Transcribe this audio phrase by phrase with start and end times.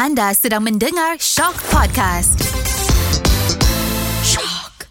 [0.00, 2.40] Anda sedang mendengar Shock Podcast.
[4.24, 4.88] Shock.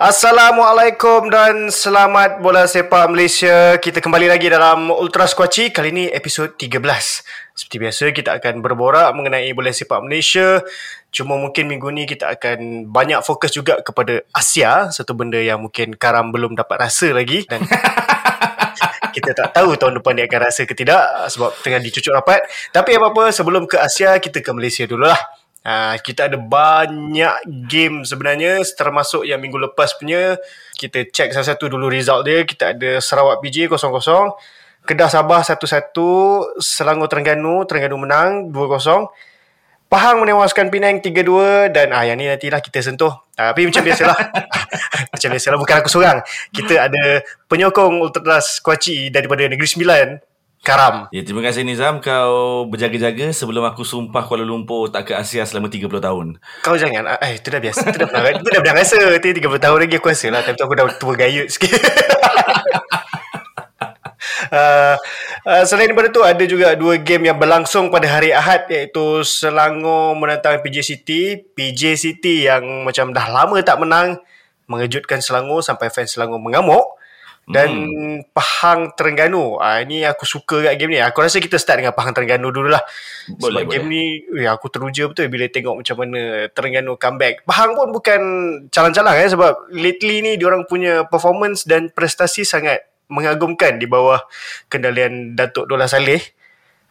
[0.00, 3.76] Assalamualaikum dan selamat bola sepak Malaysia.
[3.76, 5.68] Kita kembali lagi dalam Ultra Squatchy.
[5.68, 7.47] Kali ini episod 13.
[7.58, 10.62] Seperti biasa kita akan berborak mengenai bola sepak Malaysia.
[11.10, 14.94] Cuma mungkin minggu ni kita akan banyak fokus juga kepada Asia.
[14.94, 17.50] Satu benda yang mungkin Karam belum dapat rasa lagi.
[17.50, 17.66] Dan
[19.14, 21.02] kita tak tahu tahun depan dia akan rasa ke tidak
[21.34, 22.46] sebab tengah dicucuk rapat.
[22.70, 25.18] Tapi apa-apa sebelum ke Asia kita ke Malaysia dululah.
[25.66, 27.34] Uh, kita ada banyak
[27.66, 30.38] game sebenarnya termasuk yang minggu lepas punya
[30.78, 34.38] kita check satu-satu dulu result dia kita ada Sarawak PJ 0-0
[34.88, 35.92] Kedah Sabah 1-1
[36.56, 39.12] Selangor Terengganu Terengganu menang 2-0
[39.88, 43.08] Pahang menewaskan Penang 3-2 dan ah yang ni nantilah kita sentuh.
[43.40, 44.20] Uh, tapi macam biasalah.
[45.16, 46.20] macam biasalah bukan aku seorang.
[46.52, 50.20] Kita ada penyokong Ultras Kuaci daripada Negeri Sembilan
[50.60, 51.08] Karam.
[51.08, 52.04] Ya, terima kasih Nizam.
[52.04, 56.26] Kau berjaga-jaga sebelum aku sumpah Kuala Lumpur tak ke Asia selama 30 tahun.
[56.60, 57.08] Kau jangan.
[57.08, 57.88] ah, Eh, itu dah biasa.
[57.88, 58.98] Itu dah pernah, itu dah pernah rasa.
[59.16, 60.44] Itu 30 tahun lagi aku rasa lah.
[60.44, 61.80] Tapi aku dah tua gayut sikit.
[64.48, 64.96] Uh,
[65.44, 70.16] uh, selain daripada tu ada juga dua game yang berlangsung pada hari Ahad iaitu Selangor
[70.16, 71.36] menantang PJ City.
[71.36, 74.20] PJ City yang macam dah lama tak menang
[74.68, 76.98] mengejutkan Selangor sampai fans Selangor mengamuk
[77.48, 78.36] dan hmm.
[78.36, 79.56] Pahang Terengganu.
[79.56, 81.00] Ah ini aku suka kat game ni.
[81.00, 82.84] Aku rasa kita start dengan Pahang Terengganu dululah.
[83.40, 84.02] Boleh, Sebab game ni
[84.36, 87.48] ya aku teruja betul bila tengok macam mana Terengganu comeback.
[87.48, 88.20] Pahang pun bukan
[88.68, 94.20] calang-calang eh sebab lately ni diorang punya performance dan prestasi sangat mengagumkan di bawah
[94.68, 96.20] kendalian Datuk Dola Saleh.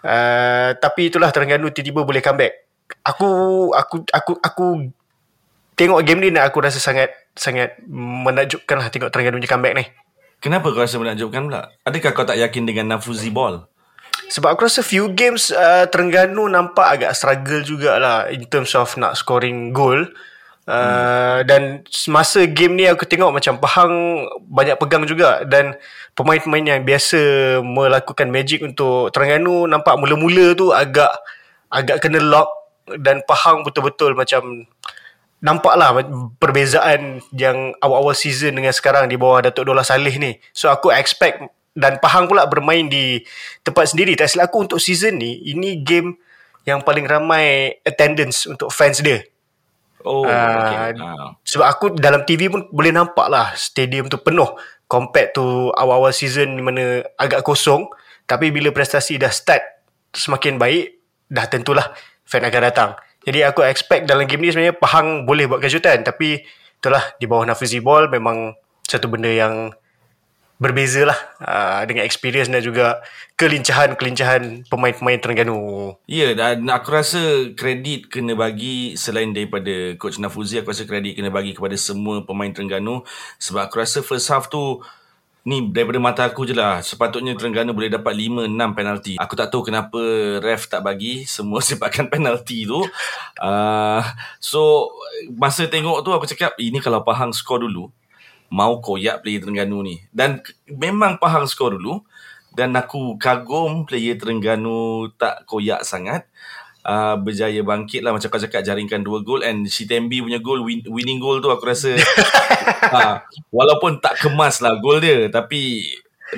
[0.01, 2.67] Uh, tapi itulah Terengganu tiba-tiba boleh comeback.
[3.01, 3.27] Aku
[3.73, 4.65] aku aku aku
[5.77, 9.85] tengok game ni nak aku rasa sangat sangat menakjubkan lah tengok Terengganu punya comeback ni.
[10.37, 11.73] Kenapa kau rasa menakjubkan pula?
[11.81, 13.65] Adakah kau tak yakin dengan Nafuzi Ball?
[14.27, 19.17] Sebab aku rasa few games uh, Terengganu nampak agak struggle jugalah in terms of nak
[19.17, 19.97] scoring goal.
[20.67, 21.39] Uh, hmm.
[21.47, 21.61] Dan
[22.11, 25.79] masa game ni aku tengok macam Pahang banyak pegang juga dan
[26.11, 27.19] pemain-pemain yang biasa
[27.63, 31.07] melakukan magic untuk Terengganu nampak mula-mula tu agak
[31.71, 32.51] agak kena lock
[32.99, 34.67] dan Pahang betul-betul macam
[35.39, 36.03] nampaklah
[36.35, 40.35] perbezaan yang awal-awal season dengan sekarang di bawah Datuk Dola Saleh ni.
[40.51, 41.47] So aku expect
[41.77, 43.21] dan Pahang pula bermain di
[43.61, 44.17] tempat sendiri.
[44.17, 46.17] Tak silap aku untuk season ni, ini game
[46.65, 49.23] yang paling ramai attendance untuk fans dia.
[50.07, 50.95] Oh, uh, okay.
[50.95, 51.35] Uh.
[51.43, 54.47] Sebab aku dalam TV pun boleh nampak lah stadium tu penuh
[54.87, 57.91] compared to awal-awal season di mana agak kosong.
[58.23, 59.63] Tapi bila prestasi dah start
[60.15, 61.91] semakin baik, dah tentulah
[62.23, 62.89] fan akan datang.
[63.27, 66.47] Jadi aku expect dalam game ni sebenarnya Pahang boleh buat kejutan tapi
[66.79, 68.55] itulah di bawah Nafizi Ball memang
[68.87, 69.75] satu benda yang
[70.57, 73.01] berbeza lah uh, dengan experience dan juga
[73.37, 75.93] kelincahan-kelincahan pemain-pemain Terengganu.
[76.09, 81.29] Ya, dan aku rasa kredit kena bagi selain daripada Coach Nafuzi, aku rasa kredit kena
[81.29, 83.05] bagi kepada semua pemain Terengganu.
[83.37, 84.81] Sebab aku rasa first half tu
[85.47, 89.13] ni daripada mata aku je lah sepatutnya Terengganu boleh dapat 5-6 penalti.
[89.21, 90.01] Aku tak tahu kenapa
[90.43, 92.81] ref tak bagi semua sepakan penalti tu.
[93.37, 94.01] Uh,
[94.41, 94.91] so
[95.37, 97.93] masa tengok tu aku cakap ini kalau Pahang skor dulu
[98.51, 99.95] mau koyak player Terengganu ni.
[100.11, 102.03] Dan memang Pahang skor dulu.
[102.53, 106.25] Dan aku kagum player Terengganu tak koyak sangat.
[106.87, 108.15] Uh, berjaya bangkit lah.
[108.15, 109.43] Macam kau cakap jaringkan dua gol.
[109.43, 111.99] And si Tembi punya gol win, winning goal tu aku rasa
[112.91, 113.15] uh,
[113.57, 115.83] walaupun tak kemas lah gol dia tapi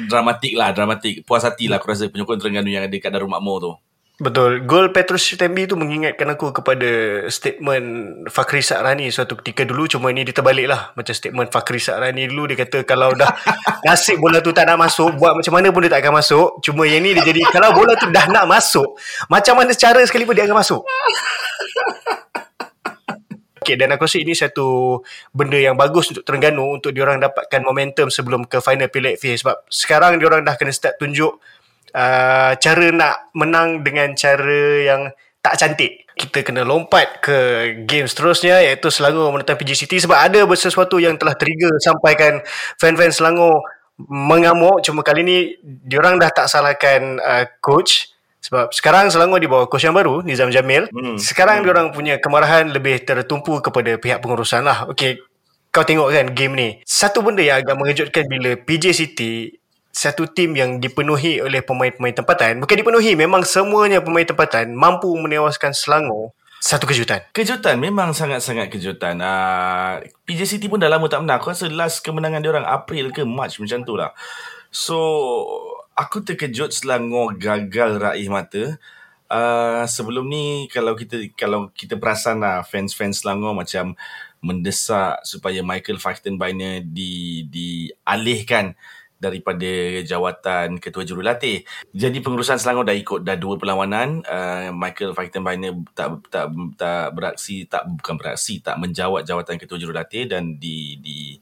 [0.09, 1.21] dramatik lah dramatik.
[1.23, 3.73] Puas hati lah aku rasa penyokong Terengganu yang ada kat Darul Makmur tu
[4.19, 4.67] Betul.
[4.67, 7.87] Gol Petrus Tembi tu mengingatkan aku kepada statement
[8.27, 9.87] Fakri Sakrani suatu ketika dulu.
[9.87, 10.91] Cuma ini diterbalik lah.
[10.91, 12.51] Macam statement Fakri Sakrani dulu.
[12.51, 13.31] Dia kata kalau dah
[13.87, 16.59] nasib bola tu tak nak masuk, buat macam mana pun dia tak akan masuk.
[16.59, 18.99] Cuma yang ni dia jadi, kalau bola tu dah nak masuk,
[19.31, 20.83] macam mana cara sekalipun dia akan masuk.
[23.59, 24.99] Okay, dan aku rasa ini satu
[25.31, 29.55] benda yang bagus untuk Terengganu untuk diorang dapatkan momentum sebelum ke final Piala FA sebab
[29.69, 31.37] sekarang diorang dah kena start tunjuk
[31.93, 35.01] uh, cara nak menang dengan cara yang
[35.39, 36.05] tak cantik.
[36.19, 37.37] Kita kena lompat ke
[37.87, 42.43] game seterusnya iaitu Selangor menentang PG City sebab ada sesuatu yang telah trigger sampaikan
[42.75, 43.63] fan-fan Selangor
[44.07, 49.67] mengamuk cuma kali ni diorang dah tak salahkan uh, coach sebab sekarang Selangor di bawah
[49.67, 51.19] coach yang baru Nizam Jamil hmm.
[51.19, 51.65] sekarang hmm.
[51.67, 55.19] diorang punya kemarahan lebih tertumpu kepada pihak pengurusan lah okay,
[55.75, 59.59] kau tengok kan game ni satu benda yang agak mengejutkan bila PJ City
[59.99, 65.75] satu tim yang dipenuhi oleh pemain-pemain tempatan bukan dipenuhi memang semuanya pemain tempatan mampu menewaskan
[65.75, 67.23] Selangor satu kejutan.
[67.31, 69.23] Kejutan memang sangat-sangat kejutan.
[69.23, 71.39] Uh, PJ City pun dah lama tak menang.
[71.39, 74.11] Aku rasa last kemenangan dia orang April ke March macam tu lah.
[74.67, 74.99] So
[75.95, 78.75] aku terkejut Selangor gagal raih mata.
[79.31, 83.95] Uh, sebelum ni kalau kita kalau kita perasan lah fans-fans Selangor macam
[84.43, 88.75] mendesak supaya Michael Fichtenbeiner di dialihkan
[89.19, 91.67] daripada jawatan ketua jurulatih.
[91.91, 94.23] Jadi pengurusan Selangor dah ikut dah dua perlawanan.
[94.23, 96.47] Uh, Michael Fichtenbeiner tak tak
[96.79, 101.35] tak beraksi tak bukan beraksi tak menjawat jawatan ketua jurulatih dan di di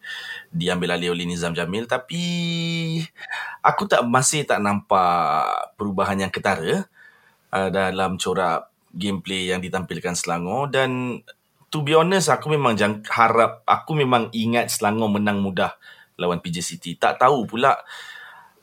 [0.50, 2.26] diambil alih oleh Nizam Jamil tapi
[3.62, 6.90] aku tak masih tak nampak perubahan yang ketara
[7.54, 11.22] uh, dalam corak gameplay yang ditampilkan Selangor dan
[11.70, 15.78] to be honest aku memang jang, harap aku memang ingat Selangor menang mudah
[16.18, 16.98] lawan PJ City.
[16.98, 17.78] Tak tahu pula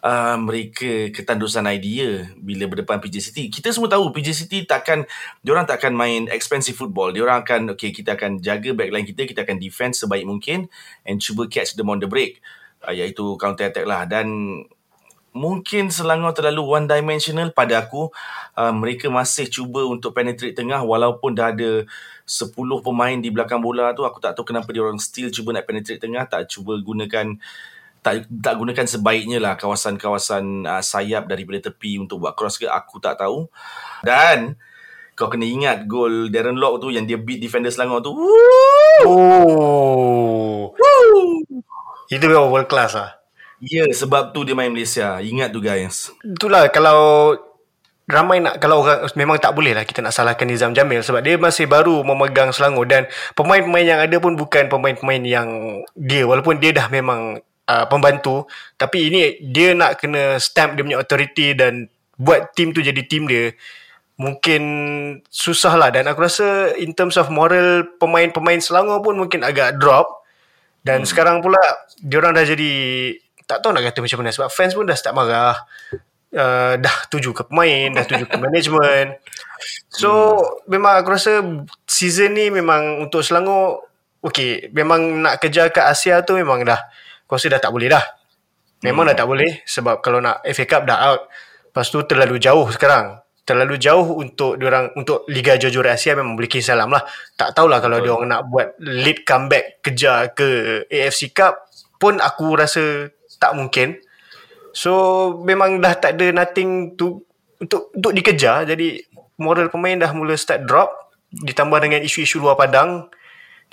[0.04, 3.48] uh, mereka ketandusan idea bila berdepan PJ City.
[3.48, 5.08] Kita semua tahu PJ City takkan
[5.40, 7.10] diorang takkan main expensive football.
[7.16, 10.68] Diorang akan okay kita akan jaga backline kita, kita akan defend sebaik mungkin
[11.08, 12.44] and cuba catch them on the break.
[12.84, 14.60] Uh, iaitu counter attack lah dan
[15.34, 18.14] mungkin Selangor terlalu one dimensional pada aku
[18.54, 21.82] uh, mereka masih cuba untuk penetrate tengah walaupun dah ada
[22.22, 25.66] 10 pemain di belakang bola tu aku tak tahu kenapa dia orang still cuba nak
[25.66, 27.34] penetrate tengah tak cuba gunakan
[28.06, 33.02] tak tak gunakan sebaiknya lah kawasan-kawasan uh, sayap daripada tepi untuk buat cross ke aku
[33.02, 33.50] tak tahu
[34.06, 34.54] dan
[35.18, 38.14] kau kena ingat gol Darren Lock tu yang dia beat defender Selangor tu
[39.02, 40.70] Oh.
[40.70, 41.42] Woo.
[42.06, 43.23] Itu memang world class lah.
[43.64, 45.16] Ya, yeah, sebab tu dia main Malaysia.
[45.24, 46.12] Ingat tu guys.
[46.20, 47.32] Itulah kalau
[48.04, 51.40] ramai nak kalau orang memang tak boleh lah kita nak salahkan Nizam Jamil sebab dia
[51.40, 55.48] masih baru memegang Selangor dan pemain-pemain yang ada pun bukan pemain-pemain yang
[55.96, 58.44] dia walaupun dia dah memang uh, pembantu
[58.76, 61.88] tapi ini dia nak kena stamp dia punya authority dan
[62.20, 63.56] buat team tu jadi team dia
[64.20, 64.62] mungkin
[65.32, 70.28] susah lah dan aku rasa in terms of moral pemain-pemain Selangor pun mungkin agak drop
[70.84, 71.08] dan hmm.
[71.08, 71.58] sekarang pula
[72.04, 72.72] diorang dah jadi
[73.44, 75.56] tak tahu nak kata macam mana sebab fans pun dah start marah
[76.34, 79.20] uh, dah tuju ke pemain dah tuju ke management
[79.92, 80.72] so hmm.
[80.72, 81.32] memang aku rasa
[81.84, 83.88] season ni memang untuk Selangor
[84.24, 86.80] okay memang nak kejar ke Asia tu memang dah
[87.28, 88.04] aku rasa dah tak boleh dah
[88.80, 89.10] memang hmm.
[89.12, 91.20] dah tak boleh sebab kalau nak FA Cup dah out
[91.68, 96.48] lepas tu terlalu jauh sekarang terlalu jauh untuk orang untuk Liga Jujur Asia memang boleh
[96.48, 97.04] kisah salam lah.
[97.36, 101.68] Tak tahulah kalau dia orang nak buat lead comeback kejar ke AFC Cup
[102.00, 103.98] pun aku rasa tak mungkin.
[104.74, 104.92] So
[105.46, 107.22] memang dah tak ada nothing to
[107.62, 109.00] untuk untuk dikejar jadi
[109.38, 110.90] moral pemain dah mula start drop
[111.30, 113.10] ditambah dengan isu-isu luar padang.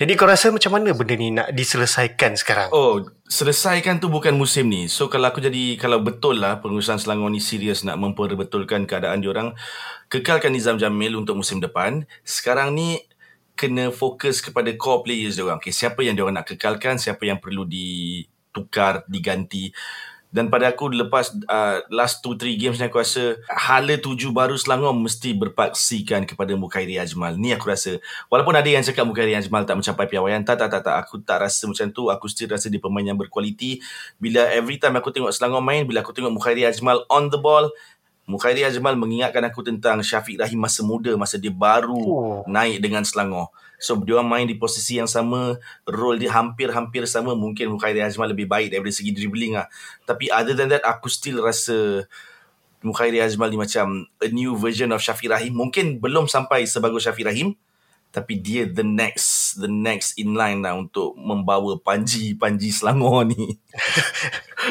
[0.01, 2.73] Jadi kau rasa macam mana benda ni nak diselesaikan sekarang?
[2.73, 4.89] Oh, selesaikan tu bukan musim ni.
[4.89, 9.53] So kalau aku jadi kalau betul lah pengurusan Selangor ni serius nak memperbetulkan keadaan diorang,
[10.09, 12.09] kekalkan Nizam Jamil untuk musim depan.
[12.25, 12.97] Sekarang ni
[13.53, 15.61] kena fokus kepada core players diorang.
[15.61, 19.71] Okay, siapa yang diorang nak kekalkan, siapa yang perlu di tukar diganti
[20.31, 24.95] dan pada aku lepas uh, last 2-3 games ni aku rasa hala tuju baru Selangor
[24.95, 27.35] mesti berpaksikan kepada Mukhairi Ajmal.
[27.35, 27.99] Ni aku rasa.
[28.31, 30.39] Walaupun ada yang cakap Mukhairi Ajmal tak mencapai piawaian.
[30.47, 30.95] Tak, tak, tak, tak.
[31.03, 32.07] Aku tak rasa macam tu.
[32.07, 33.83] Aku still rasa dia pemain yang berkualiti.
[34.23, 37.67] Bila every time aku tengok Selangor main, bila aku tengok Mukhairi Ajmal on the ball,
[38.23, 42.41] Mukhairi Ajmal mengingatkan aku tentang Syafiq Rahim masa muda, masa dia baru oh.
[42.47, 43.51] naik dengan Selangor.
[43.81, 45.57] So dia main di posisi yang sama,
[45.89, 47.33] role dia hampir-hampir sama.
[47.33, 49.65] Mungkin Mukhairi Azmal lebih baik daripada segi dribbling lah.
[50.05, 52.05] Tapi other than that, aku still rasa
[52.85, 55.57] Mukhairi Azmal ni macam a new version of Syafiq Rahim.
[55.57, 57.57] Mungkin belum sampai sebagus Syafiq Rahim.
[58.11, 63.57] Tapi dia the next the next in line lah untuk membawa Panji-Panji Selangor ni.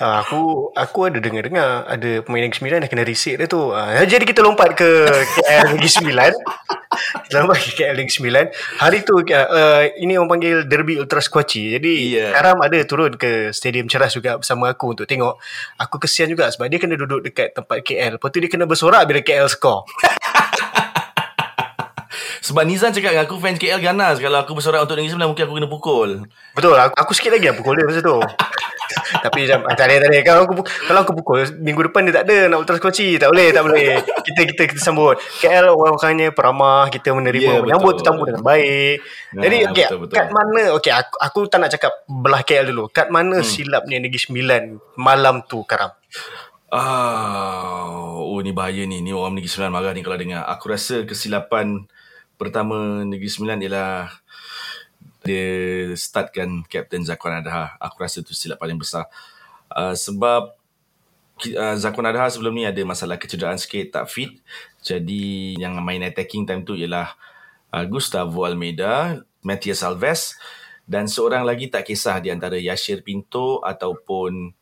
[0.00, 3.70] uh, aku aku ada dengar-dengar ada pemain Negeri Sembilan dah kena reset dia tu.
[3.70, 4.88] Uh, jadi kita lompat ke
[5.40, 6.32] KL Negeri Sembilan.
[7.30, 8.44] Selamat ke KL Negeri Sembilan.
[8.82, 11.78] Hari tu uh, ini orang panggil Derby Ultra Squatchy.
[11.78, 12.34] Jadi yeah.
[12.34, 15.38] Karam ada turun ke Stadium Ceras juga bersama aku untuk tengok.
[15.78, 18.18] Aku kesian juga sebab dia kena duduk dekat tempat KL.
[18.18, 19.86] Lepas tu dia kena bersorak bila KL score.
[22.40, 25.44] Sebab Nizam cakap dengan aku fans KL ganas kalau aku bersorak untuk Negeri Sembilan mungkin
[25.44, 26.10] aku kena pukul.
[26.56, 28.16] Betul, aku, aku sikit lagi yang pukul dia masa tu.
[29.24, 30.18] Tapi macam ah, tak ada tak ada.
[30.22, 33.18] Kalau aku kalau aku pukul minggu depan dia tak ada nak ultra skoci.
[33.18, 33.88] Tak boleh, tak boleh.
[34.02, 35.18] Kita kita kita sambut.
[35.42, 38.96] KL orang-orangnya peramah, kita menerima yeah, menyambut tetamu dengan baik.
[39.36, 42.90] Nah, Jadi okey, kat mana okey aku aku tak nak cakap belah KL dulu.
[42.90, 43.46] Kat mana hmm.
[43.46, 44.62] silapnya Negeri Sembilan
[44.98, 45.90] malam tu Karam?
[46.70, 49.02] Ah, oh ni bahaya ni.
[49.02, 50.46] Ni orang Negeri Sembilan marah ni kalau dengar.
[50.46, 51.82] Aku rasa kesilapan
[52.40, 54.08] pertama Negeri Sembilan ialah
[55.20, 57.76] dia startkan Captain Zakwan Adha.
[57.76, 59.04] Aku rasa itu silap paling besar.
[59.68, 60.56] Uh, sebab
[61.52, 64.40] uh, Zakwan Adha sebelum ni ada masalah kecederaan sikit, tak fit.
[64.80, 67.12] Jadi yang main attacking time tu ialah
[67.76, 70.40] uh, Gustavo Almeida, Matias Alves
[70.88, 74.56] dan seorang lagi tak kisah di antara Yashir Pinto ataupun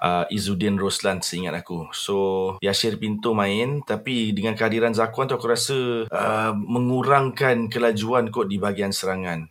[0.00, 1.92] uh, Izudin Roslan seingat aku.
[1.92, 2.16] So
[2.64, 8.56] Yashir Pinto main tapi dengan kehadiran Zakuan tu aku rasa uh, mengurangkan kelajuan kot di
[8.56, 9.46] bahagian serangan.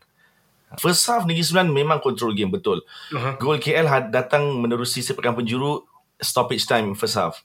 [0.78, 2.86] First half Negeri Sembilan memang control game betul.
[3.14, 3.34] Uh-huh.
[3.42, 5.86] Gol KL datang menerusi sepekan penjuru
[6.22, 7.42] stoppage time first half.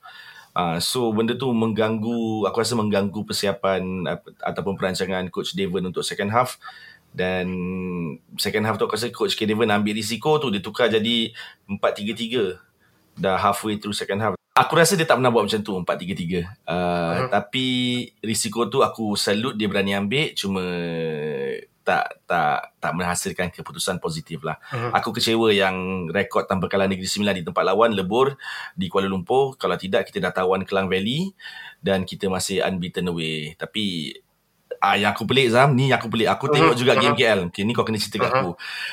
[0.54, 6.06] Uh, so benda tu mengganggu aku rasa mengganggu persiapan uh, ataupun perancangan coach Devon untuk
[6.06, 6.62] second half
[7.10, 7.46] dan
[8.38, 11.34] second half tu aku rasa coach K Devon ambil risiko tu dia tukar jadi
[11.66, 12.63] 4-3-3
[13.18, 15.90] dah halfway through second half aku rasa dia tak pernah buat macam tu 4-3-3 uh,
[15.90, 17.28] uh-huh.
[17.30, 17.66] tapi
[18.22, 20.62] risiko tu aku salute dia berani ambil cuma
[21.84, 24.56] tak tak tak menghasilkan keputusan positif lah.
[24.72, 24.90] Uh-huh.
[24.96, 28.40] Aku kecewa yang rekod tanpa kalah Negeri Sembilan di tempat lawan lebur
[28.72, 29.60] di Kuala Lumpur.
[29.60, 31.36] Kalau tidak kita dah tawan Kelang Valley
[31.84, 33.52] dan kita masih unbeaten away.
[33.60, 34.16] Tapi
[34.84, 36.28] ah yang aku pelik Zam, ni aku pelik.
[36.28, 36.80] Aku tengok uh-huh.
[36.80, 37.48] juga game KL.
[37.48, 38.40] Okay, ni kau kena cerita kat uh-huh.
[38.44, 38.50] aku.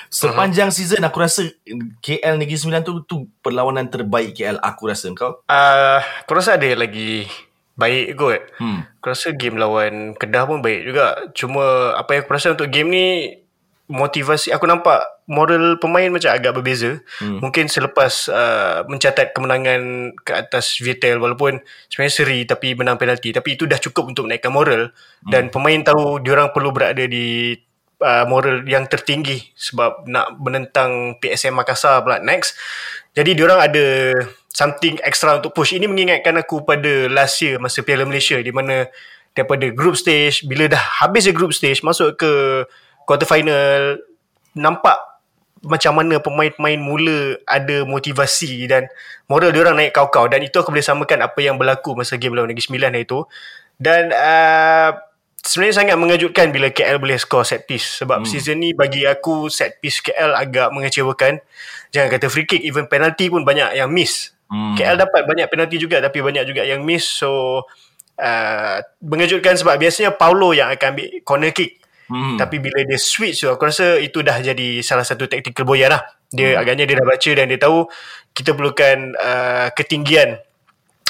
[0.07, 0.79] Sepanjang uh-huh.
[0.79, 1.51] season aku rasa
[1.99, 5.43] KL Negeri Sembilan tu tu perlawanan terbaik KL aku rasa kau.
[5.51, 7.27] Uh, aku rasa ada lagi
[7.75, 8.41] baik kot.
[8.61, 8.87] Hmm.
[9.01, 11.19] Aku rasa game lawan Kedah pun baik juga.
[11.35, 13.05] Cuma apa yang aku rasa untuk game ni
[13.89, 16.99] motivasi aku nampak moral pemain macam agak berbeza.
[17.23, 17.39] Hmm.
[17.39, 23.55] Mungkin selepas uh, mencatat kemenangan ke atas Viettel walaupun sebenarnya seri tapi menang penalti tapi
[23.55, 25.31] itu dah cukup untuk menaikkan moral hmm.
[25.31, 27.55] dan pemain tahu diorang perlu berada di
[28.03, 32.57] uh, moral yang tertinggi sebab nak menentang PSM Makassar pula next.
[33.15, 34.15] Jadi diorang ada
[34.51, 35.75] something extra untuk push.
[35.75, 38.87] Ini mengingatkan aku pada last year masa Piala Malaysia di mana
[39.31, 42.31] daripada group stage bila dah habis the group stage masuk ke
[43.11, 43.99] quarter final
[44.55, 44.95] nampak
[45.67, 48.87] macam mana pemain-pemain mula ada motivasi dan
[49.27, 52.33] moral dia orang naik kau-kau dan itu aku boleh samakan apa yang berlaku masa game
[52.33, 53.27] lawan Negeri Sembilan itu
[53.75, 54.95] dan uh,
[55.43, 58.29] sebenarnya sangat mengejutkan bila KL boleh score set piece sebab hmm.
[58.31, 61.43] season ni bagi aku set piece KL agak mengecewakan
[61.91, 64.75] jangan kata free kick even penalty pun banyak yang miss Hmm.
[64.75, 67.63] KL dapat banyak penalti juga tapi banyak juga yang miss so
[68.19, 71.79] uh, mengejutkan sebab biasanya Paulo yang akan ambil corner kick.
[72.11, 72.35] Hmm.
[72.35, 76.03] Tapi bila dia switch tu aku rasa itu dah jadi salah satu tactical boyan lah.
[76.27, 76.61] Dia hmm.
[76.61, 77.87] agaknya dia dah baca dan dia tahu
[78.35, 80.35] kita perlukan uh, ketinggian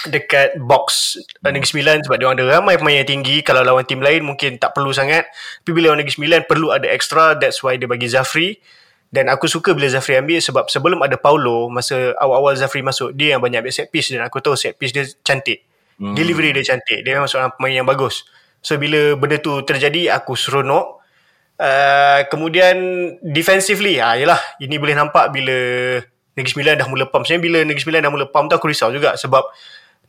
[0.06, 1.50] dekat box hmm.
[1.50, 4.78] Negeri Sembilan sebab dia ada ramai pemain yang tinggi kalau lawan tim lain mungkin tak
[4.78, 5.30] perlu sangat
[5.62, 8.58] tapi bila lawan Negeri Sembilan perlu ada extra that's why dia bagi Zafri
[9.12, 13.36] dan aku suka bila Zafri ambil sebab sebelum ada Paulo, masa awal-awal Zafri masuk, dia
[13.36, 15.68] yang banyak ambil set piece dan aku tahu set piece dia cantik.
[16.00, 16.16] Hmm.
[16.16, 17.04] Delivery dia cantik.
[17.04, 18.24] Dia memang seorang pemain yang bagus.
[18.62, 21.02] So bila benda tu terjadi, aku seronok.
[21.62, 22.74] Uh, kemudian
[23.22, 25.54] defensively, ah, yalah, ini boleh nampak bila
[26.34, 27.26] Negeri Sembilan dah mula pump.
[27.26, 29.46] Sebenarnya bila Negeri Sembilan dah mula pump tu aku risau juga sebab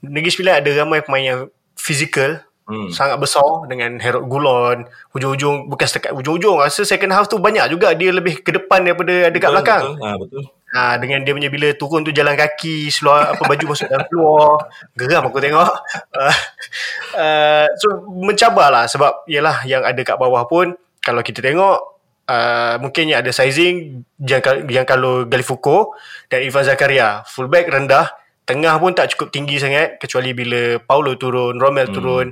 [0.00, 1.40] Negeri Sembilan ada ramai pemain yang
[1.76, 2.88] physical, hmm.
[2.94, 7.92] sangat besar dengan Herod Gulon hujung-hujung bukan setakat hujung-hujung rasa second half tu banyak juga
[7.96, 10.04] dia lebih ke depan daripada dekat betul, belakang betul.
[10.04, 10.42] Ha, betul.
[10.72, 14.72] Ha, dengan dia punya bila turun tu jalan kaki seluar apa baju masuk dalam keluar.
[14.96, 15.72] Geram aku tengok.
[16.16, 16.36] Uh,
[17.20, 20.72] uh, so mencabarlah sebab yalah yang ada kat bawah pun
[21.04, 25.98] kalau kita tengok Uh, mungkinnya ada sizing yang, yang kalau Galifuko
[26.30, 28.14] dan Ivan Zakaria fullback rendah
[28.46, 31.94] tengah pun tak cukup tinggi sangat kecuali bila Paulo turun Romel hmm.
[31.94, 32.26] turun.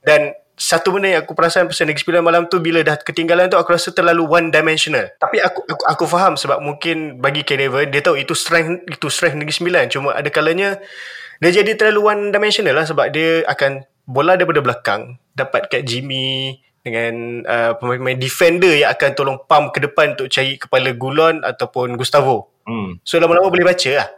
[0.00, 3.58] Dan satu benda yang aku perasan pasal Negeri Sembilan malam tu bila dah ketinggalan tu
[3.58, 5.10] aku rasa terlalu one dimensional.
[5.18, 9.34] Tapi aku aku, aku faham sebab mungkin bagi Kenever dia tahu itu strength itu strength
[9.34, 10.78] Negeri Sembilan cuma ada kalanya
[11.42, 16.62] dia jadi terlalu one dimensional lah sebab dia akan bola daripada belakang dapat kat Jimmy
[16.84, 21.96] dengan uh, pemain-pemain defender yang akan tolong pump ke depan untuk cari kepala Gulon ataupun
[21.96, 22.62] Gustavo.
[22.68, 23.00] Hmm.
[23.02, 24.08] So lama-lama boleh baca lah.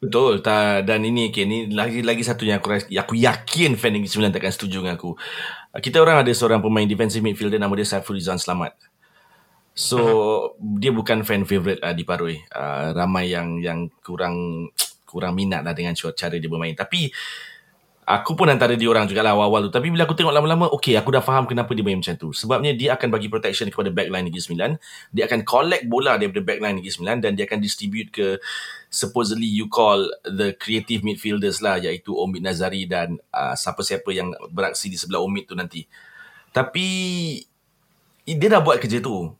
[0.00, 4.08] Betul ta, dan ini okay, ni lagi lagi satu yang aku aku yakin fan Negeri
[4.08, 5.16] Sembilan takkan setuju dengan aku.
[5.82, 8.78] Kita orang ada seorang pemain defensive midfielder nama dia Saiful Rizan Selamat.
[9.74, 10.78] So uh-huh.
[10.78, 12.38] dia bukan fan favorite uh, di Paroi.
[12.46, 14.70] Uh, ramai yang yang kurang
[15.02, 16.74] kurang minat lah dengan cara dia bermain.
[16.78, 17.10] Tapi
[18.04, 19.72] Aku pun antara dia orang juga lah awal-awal tu.
[19.72, 22.36] Tapi bila aku tengok lama-lama, okay, aku dah faham kenapa dia main macam tu.
[22.36, 24.70] Sebabnya dia akan bagi protection kepada backline Negeri Sembilan.
[25.08, 28.36] Dia akan collect bola daripada backline Negeri Sembilan dan dia akan distribute ke
[28.94, 34.86] supposedly you call the creative midfielders lah iaitu Omid Nazari dan uh, siapa-siapa yang beraksi
[34.86, 35.82] di sebelah Omid tu nanti.
[36.54, 36.86] Tapi
[38.22, 39.34] dia dah buat kerja tu.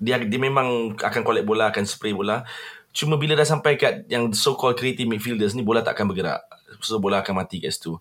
[0.00, 2.48] Dia dia memang akan collect bola, akan spray bola.
[2.96, 6.40] Cuma bila dah sampai kat yang so-called creative midfielders ni, bola tak akan bergerak
[6.84, 7.96] so bola akan mati kat situ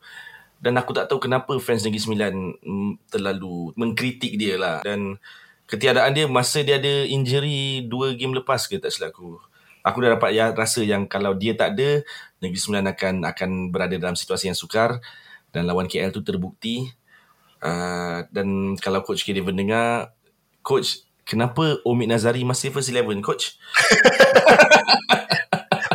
[0.64, 2.34] dan aku tak tahu kenapa fans Negeri Sembilan
[2.64, 5.20] mm, terlalu mengkritik dia lah dan
[5.68, 9.44] ketiadaan dia masa dia ada injury dua game lepas ke tak silap aku
[9.84, 12.02] aku dah dapat ya, rasa yang kalau dia tak ada
[12.40, 15.04] Negeri Sembilan akan akan berada dalam situasi yang sukar
[15.54, 16.90] dan lawan KL tu terbukti
[17.64, 20.12] Uh, dan kalau Coach Kevin dengar,
[20.60, 23.56] Coach, kenapa Omid Nazari masih first 11, Coach?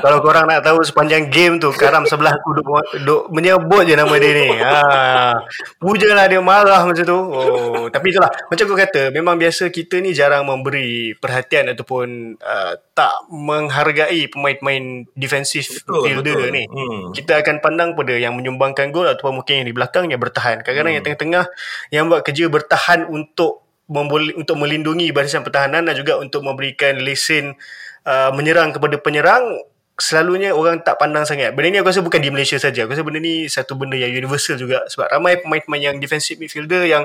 [0.00, 2.66] Kalau korang nak tahu sepanjang game tu Karam sebelah aku duk,
[3.04, 5.34] duk menyebut je nama dia ni ha.
[5.78, 7.86] Puja lah dia marah macam tu oh.
[7.90, 13.12] Tapi itulah Macam aku kata Memang biasa kita ni jarang memberi perhatian Ataupun uh, tak
[13.30, 16.54] menghargai pemain-pemain defensif fielder betul.
[16.54, 17.10] ni Hmm.
[17.16, 20.94] Kita akan pandang pada yang menyumbangkan gol Ataupun mungkin yang di belakang yang bertahan Kadang-kadang
[20.94, 21.44] yang tengah-tengah
[21.90, 27.56] Yang buat kerja bertahan untuk membol- untuk melindungi barisan pertahanan dan juga untuk memberikan lesen
[28.04, 29.58] uh, menyerang kepada penyerang
[29.98, 31.50] selalunya orang tak pandang sangat.
[31.52, 32.86] Benda ni aku rasa bukan di Malaysia saja.
[32.86, 36.86] Aku rasa benda ni satu benda yang universal juga sebab ramai pemain-pemain yang defensive midfielder
[36.86, 37.04] yang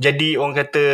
[0.00, 0.84] jadi orang kata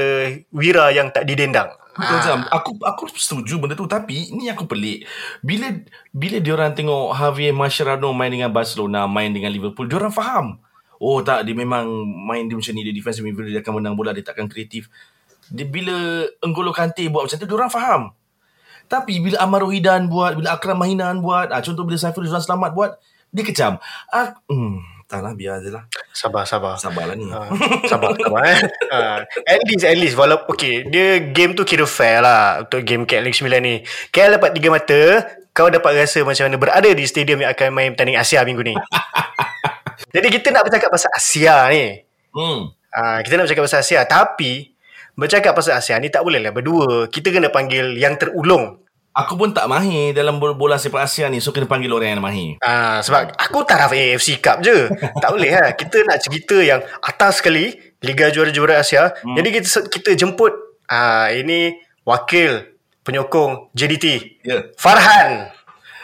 [0.51, 1.71] wira yang tak didendang.
[1.97, 2.41] Betul Zam.
[2.49, 5.05] Aku aku setuju benda tu tapi ni aku pelik.
[5.45, 5.77] Bila
[6.11, 10.61] bila diorang tengok Javier Mascherano main dengan Barcelona, main dengan Liverpool, diorang faham.
[10.97, 14.17] Oh tak, dia memang main dia macam ni, dia defensive midfielder, dia akan menang bola,
[14.17, 14.89] dia takkan kreatif.
[15.53, 18.17] Dia, bila N'Golo Kante buat macam tu, diorang faham.
[18.87, 22.71] Tapi bila Amar Rohidan buat, bila Akram Mahinan buat, ah, contoh bila Saiful Rizwan Selamat
[22.71, 22.99] buat,
[23.35, 23.83] dia kecam.
[24.15, 25.87] Ah, hmm, tak lah, biar je lah.
[26.15, 26.79] Sabar, sabar.
[26.79, 27.27] Sabarlah ni.
[27.31, 27.51] Ha,
[27.91, 28.59] sabar, sabar eh.
[28.91, 30.15] Ha, at least, at least.
[30.19, 33.83] Walaupun, okay, dia game tu kira fair lah untuk game KL League 9 ni.
[34.15, 35.01] KL dapat tiga mata,
[35.51, 38.75] kau dapat rasa macam mana berada di stadium yang akan main pertandingan Asia minggu ni.
[40.15, 42.03] Jadi kita nak bercakap pasal Asia ni.
[42.35, 42.71] Hmm.
[42.95, 44.01] Ha, kita nak bercakap pasal Asia.
[44.07, 44.76] Tapi,
[45.17, 47.09] bercakap pasal Asia ni tak boleh lah berdua.
[47.09, 48.85] Kita kena panggil yang terulung.
[49.17, 52.61] Aku pun tak mahir dalam bola, sepak Asia ni, so kena panggil orang yang mahir.
[52.61, 54.93] Ah, sebab aku taraf AFC Cup je.
[55.25, 55.73] tak boleh lah.
[55.73, 57.73] Kita nak cerita yang atas sekali
[58.05, 59.17] Liga Juara-Juara Asia.
[59.25, 59.33] Hmm.
[59.41, 60.53] Jadi kita kita jemput
[60.93, 62.77] ah ini wakil
[63.09, 64.07] penyokong JDT.
[64.45, 64.69] Ya.
[64.77, 65.49] Farhan.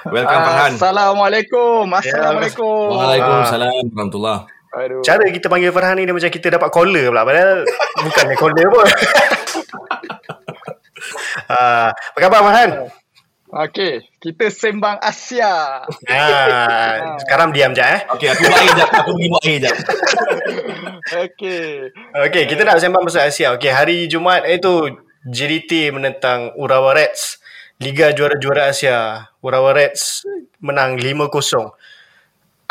[0.09, 0.73] Welcome Farhan.
[0.81, 1.85] Assalamualaikum.
[1.93, 2.97] Assalamualaikum.
[2.97, 5.05] Waalaikumsalam warahmatullahi Aduh.
[5.05, 7.69] Cara kita panggil Farhan ni dia macam kita dapat caller pula padahal
[8.01, 8.89] bukannya caller pun.
[11.53, 12.71] ah, apa khabar Farhan?
[13.53, 15.85] Okey, kita sembang Asia.
[16.09, 18.01] Ah, sekarang diam je eh.
[18.17, 18.89] Okey, aku buat air jap.
[18.97, 19.77] Aku pergi buat air jap.
[21.29, 21.65] Okey.
[22.17, 23.53] Okey, kita nak sembang pasal Asia.
[23.53, 24.97] Okey, hari Jumaat itu
[25.29, 27.45] JDT menentang Urawa Reds.
[27.77, 29.29] Liga Juara-Juara Asia.
[29.45, 30.25] Urawa Reds
[30.65, 31.77] menang 5-0.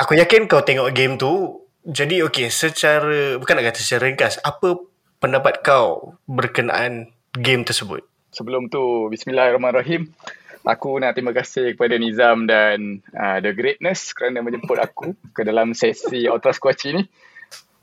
[0.02, 1.61] Aku yakin kau tengok game tu.
[1.82, 4.78] Jadi okey, secara bukan nak kata secara ringkas, apa
[5.18, 8.06] pendapat kau berkenaan game tersebut?
[8.30, 10.14] Sebelum tu, bismillahirrahmanirrahim.
[10.62, 15.74] Aku nak terima kasih kepada Nizam dan uh, The Greatness kerana menjemput aku ke dalam
[15.74, 17.04] sesi Ultras Kuaci ni.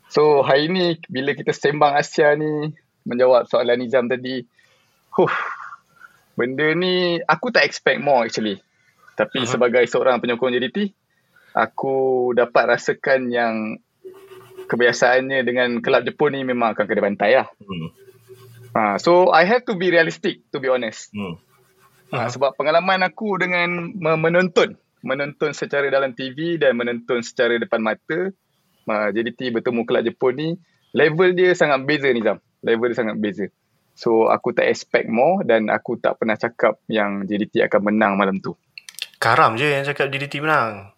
[0.07, 2.71] So, hari ni bila kita sembang Asia ni,
[3.03, 4.47] menjawab soalan Nizam tadi,
[5.19, 5.37] huh,
[6.39, 8.63] benda ni aku tak expect more actually.
[9.19, 9.51] Tapi uh-huh.
[9.59, 10.95] sebagai seorang penyokong JDT,
[11.59, 13.55] aku dapat rasakan yang
[14.69, 17.49] kebiasaannya dengan kelab Jepun ni memang akan kena bantai lah.
[17.65, 17.89] Hmm.
[18.77, 21.09] Ha, so I have to be realistic to be honest.
[21.17, 21.41] Hmm.
[22.13, 27.81] Ha, sebab pengalaman aku dengan me- menonton, menonton secara dalam TV dan menonton secara depan
[27.81, 28.33] mata,
[28.89, 30.49] ha, JDT bertemu kelab Jepun ni,
[30.93, 32.39] level dia sangat beza Nizam.
[32.61, 33.47] Level dia sangat beza.
[33.99, 38.39] So aku tak expect more dan aku tak pernah cakap yang JDT akan menang malam
[38.39, 38.55] tu.
[39.19, 40.95] Karam je yang cakap JDT menang.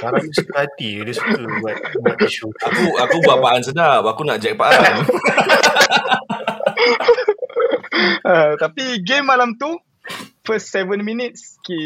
[0.00, 1.04] Karam ni suka hati.
[1.04, 2.48] Dia suka buat, buat isu.
[2.48, 4.02] Aku aku buat Pak An sedap.
[4.08, 4.94] Aku nak jack Pak An.
[8.24, 9.76] Uh, tapi game malam tu
[10.40, 11.78] first 7 minutes ki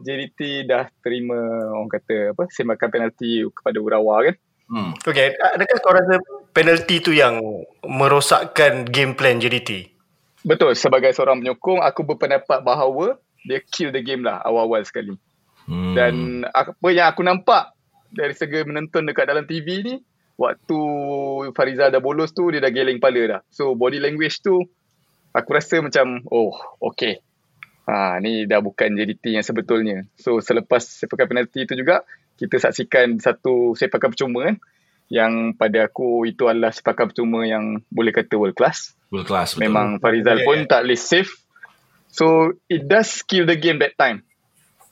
[0.00, 1.36] JDT dah terima
[1.74, 4.34] orang kata apa sembakan penalti kepada Urawa kan.
[4.68, 4.92] Hmm.
[5.00, 6.20] Okay, adakah kau rasa
[6.52, 7.40] penalti tu yang
[7.82, 9.90] merosakkan game plan JDT?
[10.46, 15.18] Betul sebagai seorang penyokong aku berpendapat bahawa dia kill the game lah awal-awal sekali.
[15.68, 15.92] Hmm.
[15.92, 16.14] Dan
[16.48, 17.76] apa yang aku nampak
[18.08, 19.94] dari segi menonton dekat dalam TV ni
[20.40, 20.78] waktu
[21.52, 23.40] Farizal dah bolos tu dia dah geleng kepala dah.
[23.52, 24.64] So body language tu
[25.36, 27.20] aku rasa macam oh okay.
[27.88, 30.04] Ha, ni dah bukan JDT yang sebetulnya.
[30.16, 32.04] So selepas sepakan penalti tu juga
[32.40, 34.56] kita saksikan satu sepakan percuma kan
[35.08, 38.92] yang pada aku itu adalah sepakan percuma yang boleh kata world class.
[39.08, 39.68] World class betul.
[39.68, 40.68] Memang Farizal Ya, pun ya.
[40.68, 41.32] tak boleh save.
[42.08, 44.24] So it does kill the game that time.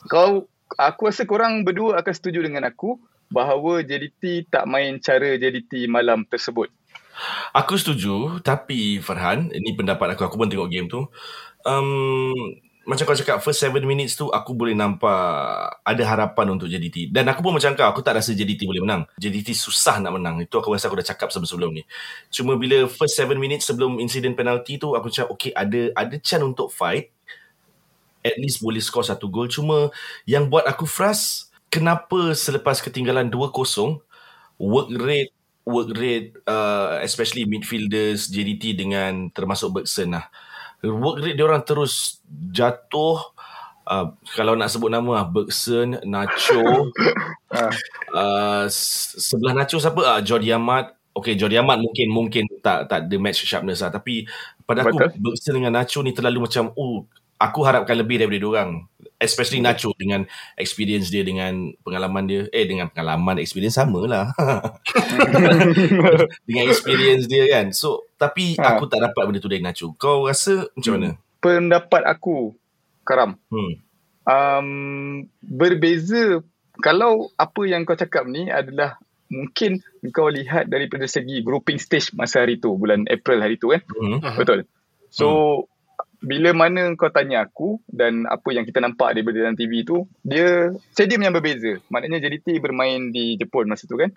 [0.08, 2.98] Kau aku rasa korang berdua akan setuju dengan aku
[3.30, 6.70] bahawa JDT tak main cara JDT malam tersebut.
[7.56, 10.28] Aku setuju Tapi Farhan Ini pendapat aku.
[10.28, 11.08] Aku pun tengok game tu.
[11.64, 12.36] Um,
[12.84, 17.24] Macam kau cakap First 7 minutes tu Aku boleh nampak Ada harapan untuk JDT Dan
[17.32, 19.08] aku pun macam kau Aku tak rasa JDT boleh menang.
[19.16, 20.44] JDT susah nak menang.
[20.44, 21.82] Itu aku rasa aku dah cakap sebelum-sebelum ni.
[22.28, 26.44] Cuma bila first 7 minutes Sebelum insiden penalti tu Aku cakap Okay ada Ada chance
[26.44, 27.16] untuk fight
[28.26, 29.94] At least boleh score satu gol Cuma
[30.26, 33.54] Yang buat aku frust Kenapa selepas ketinggalan 2-0
[34.58, 35.36] Work rate
[35.66, 40.30] work rate uh, especially midfielders JDT dengan termasuk Bergson lah.
[40.86, 42.22] Work rate dia orang terus
[42.54, 43.18] jatuh
[43.90, 46.62] uh, kalau nak sebut nama lah Bergson, Nacho.
[48.14, 48.64] uh,
[49.18, 49.98] sebelah Nacho siapa?
[49.98, 50.94] Uh, Jordi Amat.
[51.16, 53.90] Okay, Jordi Amat mungkin mungkin tak tak ada match sharpness lah.
[53.90, 54.30] Tapi
[54.62, 55.18] pada aku Betul.
[55.18, 58.70] Bergson dengan Nacho ni terlalu macam oh aku harapkan lebih daripada dia orang.
[59.16, 60.28] Especially Nacho dengan
[60.60, 62.42] experience dia dengan pengalaman dia.
[62.52, 64.28] Eh dengan pengalaman experience sama lah.
[66.48, 67.72] dengan experience dia kan.
[67.72, 68.76] So tapi Ha.
[68.76, 69.96] aku tak dapat benda tu dari Nacho.
[69.96, 71.10] Kau rasa macam mana?
[71.40, 72.56] Pendapat aku,
[73.06, 73.72] Karam, Hmm.
[74.26, 74.68] um,
[75.40, 76.42] berbeza
[76.82, 82.42] kalau apa yang kau cakap ni adalah mungkin kau lihat daripada segi grouping stage masa
[82.42, 84.20] hari tu bulan April hari tu kan Hmm.
[84.36, 84.66] betul
[85.08, 85.64] so
[86.20, 90.72] bila mana kau tanya aku dan apa yang kita nampak daripada dalam TV tu dia
[90.92, 91.80] stadium yang berbeza.
[91.92, 94.12] Maknanya JDT bermain di Jepun masa tu kan?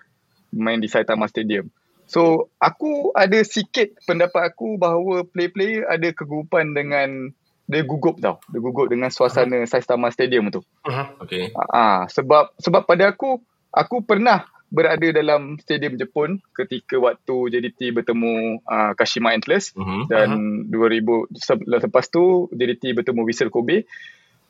[0.50, 1.70] Main di Saitama Stadium.
[2.10, 7.30] So aku ada sikit pendapat aku bahawa player-player ada kegugupan dengan
[7.70, 8.42] dia gugup tau.
[8.50, 10.66] Dia gugup dengan suasana Saitama Stadium tu.
[10.82, 11.22] Mhm.
[11.22, 11.54] Okay.
[11.70, 13.38] Ah, sebab sebab pada aku
[13.70, 20.06] aku pernah berada dalam stadium Jepun ketika waktu JDT bertemu uh, Kashima Antlers Mhm.
[20.06, 20.28] dan
[20.66, 21.02] 2000
[21.34, 23.84] se- lepas tu JDT bertemu Vissel Kobe.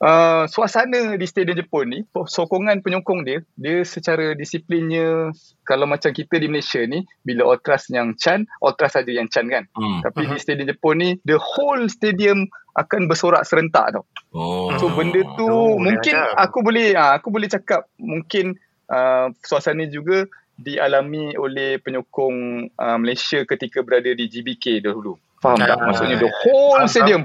[0.01, 5.29] Uh, suasana di stadium Jepun ni sokongan penyokong dia dia secara disiplinnya
[5.61, 9.69] kalau macam kita di Malaysia ni bila ultras yang Chan ultras saja yang Chan kan
[9.71, 10.01] Hmm.
[10.01, 14.73] tapi di stadium Jepun ni the whole stadium akan bersorak serentak tau Oh.
[14.79, 18.57] So benda tu Oh, mungkin aku boleh ah, aku boleh cakap mungkin
[18.91, 20.27] uh, suasana juga
[20.61, 25.17] dialami oleh penyokong uh, Malaysia ketika berada di GBK dahulu.
[25.41, 25.81] Faham tak?
[25.81, 27.25] Ah, Maksudnya the whole stadium.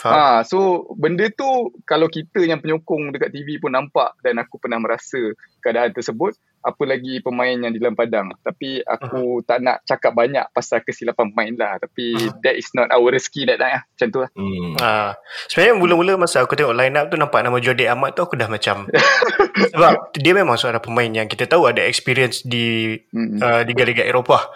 [0.00, 0.16] Faham?
[0.16, 4.80] Ah, so benda tu kalau kita yang penyokong dekat TV pun nampak dan aku pernah
[4.80, 5.20] merasa
[5.60, 8.32] keadaan tersebut, apa lagi pemain yang di dalam padang.
[8.40, 11.72] Tapi aku tak nak cakap banyak pasal kesilapan pemain lah.
[11.84, 13.82] Tapi that is not our rezeki that time lah.
[13.84, 14.30] Macam tu lah.
[14.32, 14.72] Hmm.
[14.80, 15.10] Ah,
[15.52, 18.48] sebenarnya mula-mula masa aku tengok line up tu nampak nama Jordi Amat tu aku dah
[18.48, 18.88] macam
[19.76, 23.36] sebab dia memang seorang pemain yang kita tahu ada experience di Mm-mm.
[23.44, 24.48] uh, liga-liga Eropah.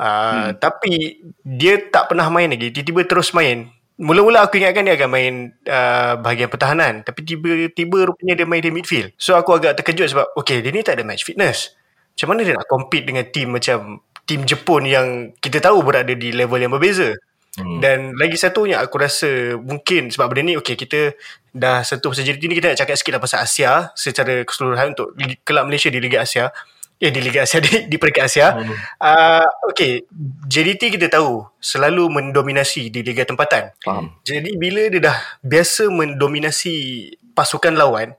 [0.00, 2.68] Uh, Tapi dia tak pernah main lagi.
[2.68, 3.79] Tiba-tiba terus main.
[4.00, 5.34] Mula-mula aku ingatkan dia akan main
[5.68, 7.04] uh, bahagian pertahanan.
[7.04, 9.12] Tapi tiba-tiba rupanya dia main di midfield.
[9.20, 11.76] So aku agak terkejut sebab okay dia ni tak ada match fitness.
[12.16, 16.32] Macam mana dia nak compete dengan team macam team Jepun yang kita tahu berada di
[16.32, 17.12] level yang berbeza.
[17.60, 17.82] Hmm.
[17.82, 21.12] Dan lagi satunya aku rasa mungkin sebab benda ni okay kita
[21.50, 25.18] dah sentuh pasal JDT ni kita nak cakap sikit lah pasal Asia secara keseluruhan untuk
[25.44, 26.48] kelab Malaysia di Liga Asia.
[27.00, 28.52] Eh di Liga Asia di, di peringkat Asia.
[28.52, 28.76] Hmm.
[29.00, 30.04] Uh, okay
[30.44, 33.72] JDT kita tahu selalu mendominasi di Liga Tempatan.
[33.80, 34.20] Faham.
[34.20, 38.12] Jadi bila dia dah biasa mendominasi pasukan lawan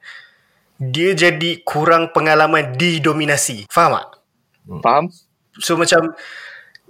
[0.81, 3.69] dia jadi kurang pengalaman didominasi.
[3.69, 4.07] Faham tak?
[4.81, 5.05] Faham?
[5.61, 6.17] So macam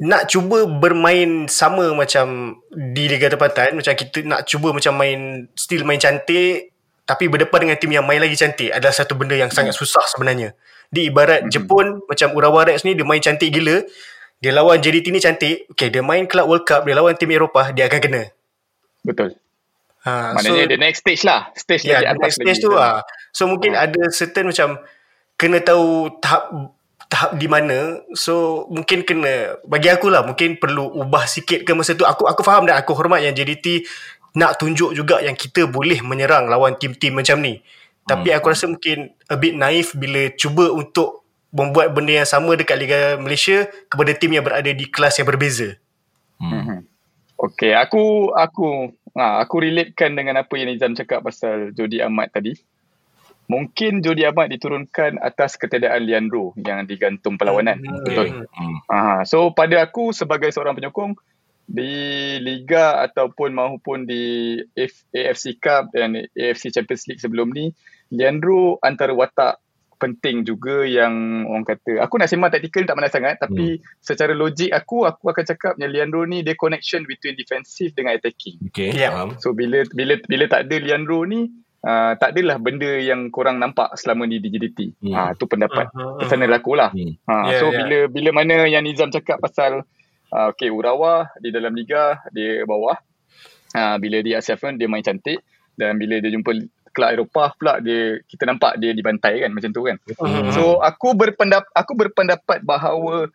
[0.01, 5.83] nak cuba bermain sama macam di Liga Tempatan macam kita nak cuba macam main still
[5.83, 6.73] main cantik
[7.05, 10.55] tapi berdepan dengan tim yang main lagi cantik adalah satu benda yang sangat susah sebenarnya.
[10.91, 13.79] Di ibarat Jepun macam Urawa Reds ni dia main cantik gila
[14.41, 17.71] dia lawan JDT ni cantik okay dia main Club World Cup dia lawan tim Eropah
[17.71, 18.23] dia akan kena.
[19.01, 19.37] Betul.
[20.01, 21.53] Ha, Maknanya the next stage lah.
[21.53, 22.65] Stage Ya, lagi yeah, atas stage lagi.
[22.65, 23.05] tu ah.
[23.29, 24.81] So mungkin ada certain macam
[25.37, 26.73] kena tahu tahap
[27.05, 28.01] tahap di mana.
[28.17, 32.03] So mungkin kena bagi aku lah mungkin perlu ubah sikit ke masa tu.
[32.09, 33.85] Aku aku faham dan aku hormat yang JDT
[34.33, 37.61] nak tunjuk juga yang kita boleh menyerang lawan tim-tim macam ni.
[38.05, 42.77] Tapi aku rasa mungkin a bit naif bila cuba untuk membuat benda yang sama dekat
[42.79, 45.75] Liga Malaysia kepada tim yang berada di kelas yang berbeza.
[46.41, 46.87] Hmm.
[47.37, 52.55] Okay, aku aku ha, aku relatekan dengan apa yang Nizam cakap pasal Jody Ahmad tadi.
[53.51, 57.83] Mungkin Jody Ahmad diturunkan atas ketiadaan Leandro yang digantung perlawanan.
[57.83, 58.01] Hmm.
[58.07, 58.27] Betul.
[58.47, 58.77] Hmm.
[58.87, 61.19] Aha, so pada aku sebagai seorang penyokong
[61.67, 61.91] di
[62.39, 64.55] Liga ataupun maupun di
[65.11, 67.75] AFC Cup dan AFC Champions League sebelum ni,
[68.11, 69.57] Leandro antara watak
[70.01, 74.01] penting juga yang orang kata aku nak sembang taktikal ni tak pandai sangat tapi hmm.
[74.01, 78.57] secara logik aku aku akan cakap yang Leandro ni dia connection between defensive dengan attacking.
[78.73, 79.13] Okay, Ya.
[79.13, 79.37] faham.
[79.37, 81.53] So bila bila bila tak ada Leandro ni
[81.85, 85.05] uh, tak adalah benda yang korang nampak selama ni di JDT.
[85.05, 85.13] Hmm.
[85.13, 86.89] Ah tu pendapat personal aku lah.
[86.89, 87.13] Hmm.
[87.29, 87.85] Ha, Ya, so ya.
[87.85, 89.85] bila bila mana yang Nizam cakap pasal
[90.33, 92.97] uh, okay Urawa di dalam liga dia bawah.
[93.71, 95.39] Ha, bila dia Asia dia main cantik
[95.79, 96.51] dan bila dia jumpa
[96.91, 99.97] kelab Eropah pula dia kita nampak dia dibantai kan macam tu kan.
[100.19, 100.51] Hmm.
[100.53, 103.31] So aku berpendapat aku berpendapat bahawa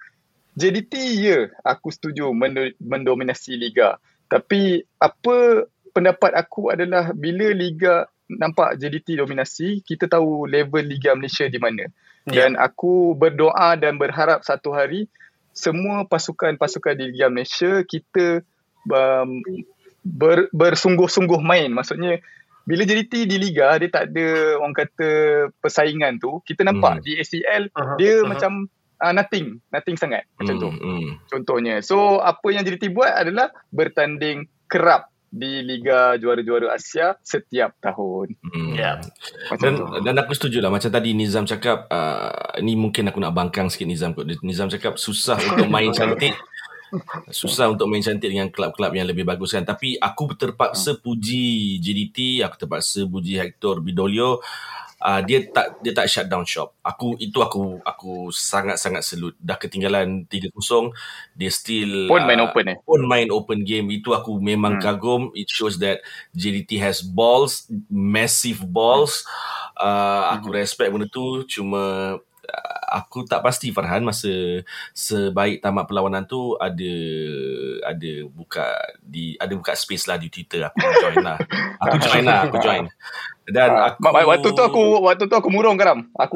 [0.57, 4.01] JDT ya aku setuju mendo- mendominasi liga.
[4.27, 11.47] Tapi apa pendapat aku adalah bila liga nampak JDT dominasi, kita tahu level liga Malaysia
[11.47, 11.87] di mana.
[12.27, 12.51] Ya.
[12.51, 15.07] Dan aku berdoa dan berharap satu hari
[15.57, 18.45] semua pasukan-pasukan di Liga Malaysia kita
[18.91, 19.41] um,
[20.05, 21.71] ber, bersungguh-sungguh main.
[21.73, 22.21] Maksudnya
[22.67, 24.27] bila JDT di Liga dia tak ada
[24.59, 25.09] orang kata
[25.57, 26.43] persaingan tu.
[26.43, 27.03] Kita nampak Hmm.
[27.03, 28.27] di ACL Uh-huh, dia uh-huh.
[28.27, 28.53] macam
[28.99, 29.63] uh, nothing.
[29.71, 30.71] Nothing sangat macam Hmm, tu.
[30.75, 31.09] hmm.
[31.27, 31.75] Contohnya.
[31.79, 38.35] So apa yang JDT buat adalah bertanding kerap di Liga Juara-Juara Asia setiap tahun.
[38.43, 38.73] Hmm.
[38.73, 38.99] Ya.
[39.47, 39.85] Macam Dan tu.
[40.01, 43.85] dan aku setuju lah macam tadi Nizam cakap uh, ni mungkin aku nak bangkang sikit
[43.85, 44.27] Nizam kot.
[44.41, 46.35] Nizam cakap susah untuk main cantik.
[47.35, 49.67] Susah untuk main cantik dengan kelab-kelab yang lebih bagus kan.
[49.67, 54.39] Tapi aku terpaksa puji JDT, aku terpaksa puji Hector Bidolio.
[54.97, 56.73] Uh, dia tak dia tak shut down shop.
[56.81, 59.37] Aku itu aku aku sangat-sangat salute.
[59.37, 60.57] Dah ketinggalan 3-0
[61.37, 62.77] dia still Pun main uh, open eh.
[62.81, 64.83] pun main open game itu aku memang Hmm.
[64.83, 66.01] kagum it shows that
[66.33, 69.29] JDT has balls massive balls
[69.77, 70.65] uh, aku Hmm.
[70.65, 72.17] respect benda tu cuma
[72.87, 74.63] aku tak pasti Farhan masa
[74.95, 76.95] sebaik tamat perlawanan tu ada
[77.83, 78.67] ada buka
[79.03, 81.39] di ada buka space lah di Twitter aku join lah.
[81.83, 82.87] Aku join lah aku join
[83.47, 86.03] dan Ah, aku waktu tu aku waktu tu aku murung karam.
[86.19, 86.35] Aku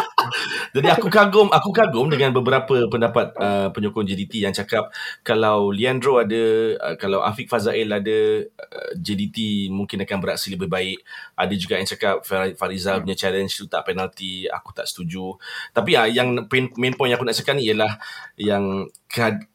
[0.76, 4.92] Jadi aku kagum aku kagum dengan beberapa pendapat uh, penyokong JDT yang cakap
[5.24, 6.42] kalau Leandro ada
[6.76, 11.00] uh, kalau Afiq Fazail ada uh, JDT mungkin akan beraksi lebih baik.
[11.38, 15.38] Ada juga yang cakap Far- Farizal punya challenge tu tak penalti, aku tak setuju.
[15.72, 17.96] Tapi uh, yang main, main point yang aku nak cakap ni ialah
[18.36, 18.90] yang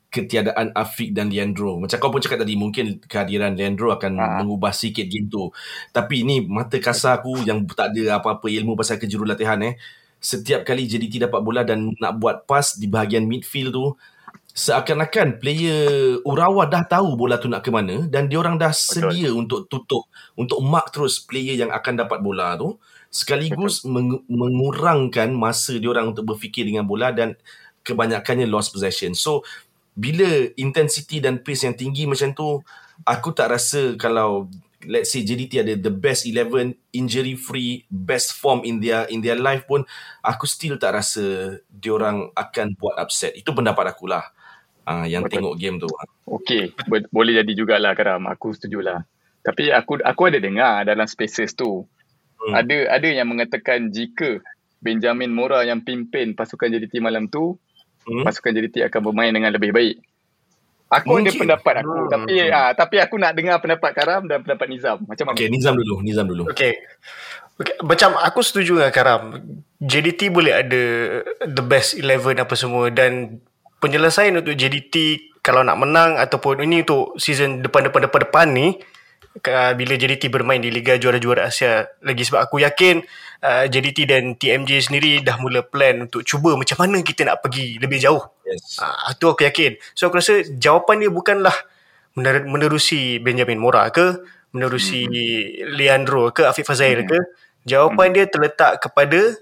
[0.09, 1.77] ketiadaan Afiq dan Leandro.
[1.77, 4.25] Macam kau pun cakap tadi mungkin kehadiran Leandro akan Ha.
[4.41, 5.53] mengubah sikit game tu.
[5.93, 9.77] Tapi ni mata kasar aku yang tak ada apa-apa ilmu pasal kejurulatihan eh
[10.19, 13.85] setiap kali JDT dapat bola dan nak buat pass di bahagian midfield tu
[14.51, 19.71] seakan-akan player Urawa dah tahu bola tu nak ke mana dan diorang dah sedia untuk
[19.71, 22.75] tutup untuk mark terus player yang akan dapat bola tu
[23.07, 27.39] sekaligus meng- mengurangkan masa diorang untuk berfikir dengan bola dan
[27.79, 29.15] kebanyakannya lost possession.
[29.15, 29.41] So
[29.99, 32.63] bila intensity dan pace yang tinggi macam tu
[33.03, 34.47] aku tak rasa kalau
[34.87, 39.35] let's say JDT ada the best 11 injury free best form in their in their
[39.35, 39.83] life pun
[40.23, 44.23] aku still tak rasa diorang akan buat upset itu pendapat aku lah
[44.87, 45.35] uh, yang Betul.
[45.35, 45.91] tengok game tu
[46.29, 48.29] Okey, bo- boleh jadi jugalah Karam.
[48.29, 49.01] Aku setujulah.
[49.41, 51.89] Tapi aku aku ada dengar dalam spaces tu.
[52.37, 52.53] Hmm.
[52.53, 54.37] Ada ada yang mengatakan jika
[54.79, 57.57] Benjamin Mora yang pimpin pasukan JDT malam tu,
[58.09, 58.25] hmm?
[58.25, 60.01] pasukan JDT akan bermain dengan lebih baik.
[60.89, 61.37] Aku ada Mungkin.
[61.37, 62.09] pendapat aku Hmm.
[62.09, 64.97] tapi ah tapi aku nak dengar pendapat Karam dan pendapat Nizam.
[65.05, 65.37] Macam mana?
[65.37, 66.81] Okay, Nizam dulu Nizam dulu Okay.
[67.61, 67.77] okay.
[67.85, 69.21] Macam aku setuju dengan Karam.
[69.77, 70.81] JDT boleh ada
[71.45, 73.37] the best 11 apa semua dan
[73.77, 78.67] penyelesaian untuk JDT kalau nak menang ataupun ini untuk season depan-depan-depan-depan ni
[79.37, 83.01] uh, bila JDT bermain di Liga Juara-Juara Asia lagi sebab aku yakin
[83.45, 87.77] uh, JDT dan TMJ sendiri dah mula plan untuk cuba macam mana kita nak pergi
[87.77, 88.81] lebih jauh yes.
[88.81, 89.77] Ah, tu aku yakin.
[89.93, 91.53] So aku rasa jawapan dia bukanlah
[92.17, 95.05] mener- menerusi Benjamin Mora ke, menerusi
[95.77, 97.19] Leandro ke, Afiq Fazail ke.
[97.67, 99.37] Jawapan dia terletak kepada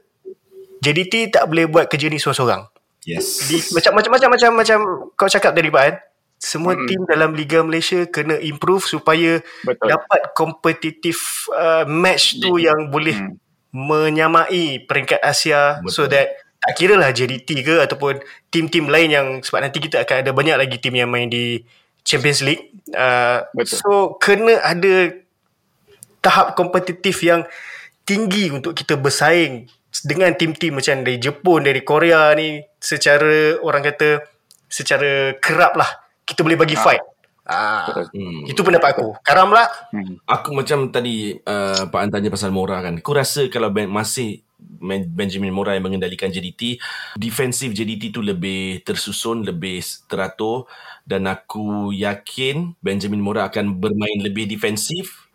[0.83, 2.67] JDT tak boleh buat kerja ni seorang-seorang.
[3.07, 3.47] yes.
[3.47, 4.79] Di, macam macam macam macam macam
[5.15, 5.95] kau cakap tadi Pak An,
[6.37, 6.85] semua Hmm.
[6.85, 9.89] tim dalam Liga Malaysia kena improve supaya Betul.
[9.89, 13.35] dapat kompetitif uh, match tu yang boleh Hmm.
[13.73, 15.91] menyamai peringkat Asia Betul.
[15.91, 18.17] so that tak kira lah JDT ke ataupun
[18.49, 21.61] tim-tim lain yang sebab nanti kita akan ada banyak lagi tim yang main di
[22.01, 22.73] Champions League.
[22.93, 23.77] Uh, Betul.
[23.77, 25.13] so kena ada
[26.21, 27.45] tahap kompetitif yang
[28.03, 29.67] tinggi untuk kita bersaing
[30.05, 34.21] dengan tim-tim macam dari Jepun, dari Korea ni secara orang kata
[34.67, 35.91] secara kerap lah
[36.27, 36.83] kita boleh bagi Ah.
[36.83, 37.03] fight.
[37.47, 37.87] Ah.
[38.11, 38.43] Hmm.
[38.43, 39.15] itu pendapat aku.
[39.23, 39.71] Karam lah.
[39.95, 40.19] Hmm.
[40.27, 42.99] Aku macam tadi uh, Pak An tanya pasal Mora kan.
[42.99, 46.75] Aku rasa kalau ben, masih Ben- Benjamin Mora yang mengendalikan JDT,
[47.15, 50.67] defensif JDT tu lebih tersusun, lebih teratur
[51.01, 55.26] dan aku yakin Benjamin Mora akan bermain lebih defensif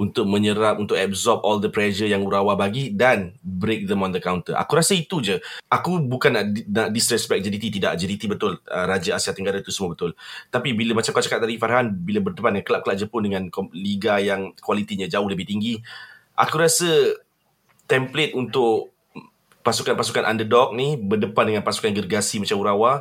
[0.00, 4.22] untuk menyerap, untuk absorb all the pressure yang Urawa bagi dan break them on the
[4.22, 4.56] counter.
[4.56, 5.36] Aku rasa itu je.
[5.68, 8.00] Aku bukan nak, nak disrespect JDT, tidak.
[8.00, 8.56] JDT betul.
[8.64, 10.16] Uh, Raja Asia Tenggara itu semua betul.
[10.48, 13.42] Tapi bila macam kau cakap tadi Farhan, bila berdepan dengan kelab-kelab Jepun dengan
[13.76, 15.76] liga yang kualitinya jauh lebih tinggi,
[16.32, 17.20] aku rasa
[17.84, 18.96] template untuk
[19.60, 22.92] pasukan-pasukan underdog ni berdepan dengan pasukan gergasi macam Urawa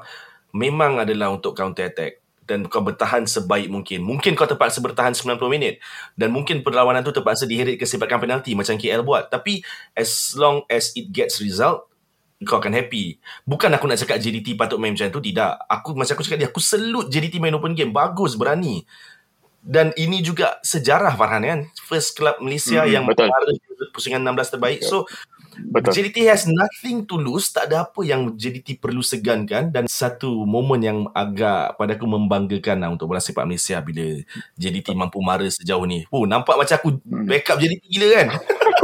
[0.51, 4.01] memang adalah untuk counter attack dan kau bertahan sebaik mungkin.
[4.01, 5.77] Mungkin kau terpaksa bertahan 90 minit
[6.17, 9.29] dan mungkin perlawanan tu terpaksa diheret ke sepakan penalti macam KL buat.
[9.29, 9.61] Tapi
[9.93, 11.85] as long as it gets result,
[12.41, 13.21] kau akan happy.
[13.45, 15.61] Bukan aku nak cakap JDT patut main macam tu, tidak.
[15.69, 17.93] Aku macam aku cakap dia, aku selut JDT main open game.
[17.93, 18.87] Bagus, berani.
[19.59, 21.59] Dan ini juga sejarah Farhan kan.
[21.83, 23.27] First club Malaysia Hmm, yang betul.
[23.27, 23.53] membawa
[23.91, 24.79] pusingan 16 terbaik.
[24.81, 25.05] So,
[25.59, 25.91] Betul.
[25.91, 27.51] JDT has nothing to lose.
[27.51, 32.79] Tak ada apa yang JDT perlu segankan dan satu momen yang agak pada aku membanggakan
[32.79, 34.23] lah untuk bola sepak Malaysia bila
[34.55, 36.07] JDT mampu mara sejauh ni.
[36.07, 37.27] Oh, nampak macam aku Hmm.
[37.27, 38.27] backup JDT gila kan?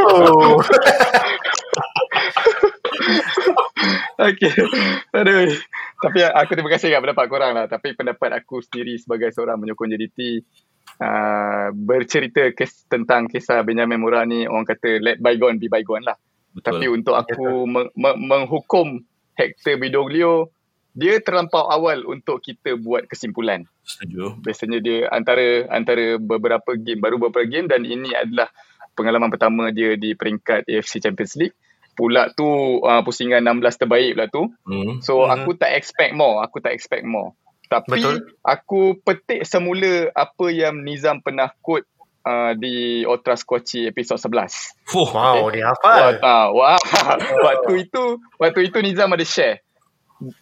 [0.03, 0.59] Oh.
[4.15, 4.51] Okay.
[5.11, 5.51] Aduh.
[5.99, 7.65] Tapi aku terima kasih kat pendapat korang lah.
[7.67, 10.19] Tapi pendapat aku sendiri sebagai seorang penyokong JDT
[11.01, 16.17] uh, bercerita kes, tentang kisah Benjamin Mura ni orang kata let bygone be bygone lah.
[16.55, 16.79] Betul.
[16.79, 19.03] Tapi untuk aku me- me- menghukum
[19.35, 20.55] Hector Bidoglio
[20.95, 23.67] dia terlampau awal untuk kita buat kesimpulan.
[23.83, 24.39] Setuju.
[24.39, 28.47] Biasanya dia antara antara beberapa game baru beberapa game dan ini adalah
[28.95, 31.55] pengalaman pertama dia di peringkat AFC Champions League.
[31.95, 32.47] Pula tu
[32.79, 34.43] uh, pusingan 16 terbaik pula tu.
[34.63, 35.03] Hmm.
[35.03, 35.35] So mm-hmm.
[35.35, 37.35] aku tak expect more, aku tak expect more.
[37.65, 38.17] Tapi Betul.
[38.45, 41.89] aku petik semula apa yang Nizam pernah quote
[42.25, 44.89] uh, di Ultra Squatchy episod 11.
[44.89, 45.09] Fuh.
[45.09, 46.11] Wow, dia Wah, hafal.
[46.21, 46.79] ah, wah.
[47.47, 48.03] waktu itu
[48.37, 49.61] waktu itu Nizam ada share.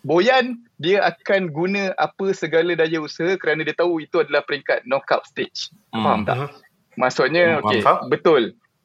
[0.06, 5.26] Boyan dia akan guna apa segala daya usaha kerana dia tahu itu adalah peringkat knockout
[5.26, 5.74] stage.
[5.90, 6.04] Hmm.
[6.06, 6.38] Faham tak?
[6.38, 6.50] Mhm.
[6.94, 8.44] Maksudnya Hmm, okey, betul.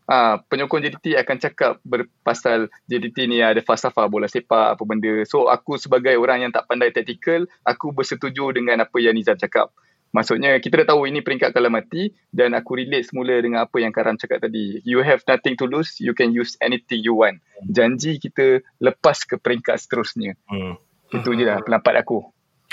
[0.08, 5.20] Ah, penyokong JDT akan cakap berpasal JDT ni ada falsafah bola sepak apa benda.
[5.28, 9.68] So aku sebagai orang yang tak pandai taktikal, aku bersetuju dengan apa yang Nizam cakap.
[10.16, 13.92] Maksudnya kita dah tahu ini peringkat kalah mati dan aku relate semula dengan apa yang
[13.92, 14.80] Karam cakap tadi.
[14.88, 17.44] You have nothing to lose, you can use anything you want.
[17.68, 20.40] Janji kita lepas ke peringkat seterusnya.
[20.48, 20.80] Hmm.
[21.12, 22.24] Itu je lah pendapat aku.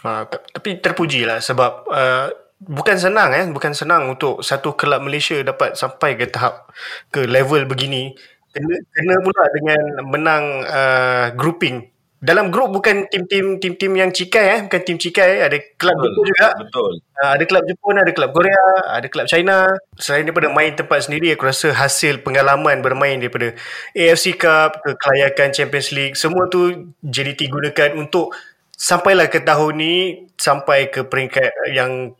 [0.07, 2.27] Ha, t- tapi terpujilah sebab uh,
[2.61, 6.71] bukan senang eh, bukan senang untuk satu kelab Malaysia dapat sampai ke tahap
[7.11, 8.15] ke level begini.
[8.55, 11.91] Kena kena pula dengan menang uh, grouping.
[12.23, 16.47] Dalam grup bukan tim-tim tim-tim yang cikai eh, bukan tim cikai, ada kelab Jepun juga.
[16.55, 16.91] Betul.
[17.19, 19.67] Uh, ada kelab Jepun, ada kelab Korea, ada kelab China.
[19.99, 23.51] Selain daripada main tempat sendiri, aku rasa hasil pengalaman bermain daripada
[23.91, 28.31] AFC Cup ke kelayakan Champions League, semua tu JDT gunakan untuk
[28.73, 29.95] sampailah ke tahun ni
[30.39, 32.15] sampai ke peringkat yang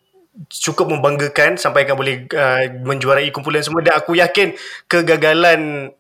[0.52, 4.52] cukup membanggakan sampai akan boleh uh, menjuarai kumpulan semua dan aku yakin
[4.92, 5.92] kegagalan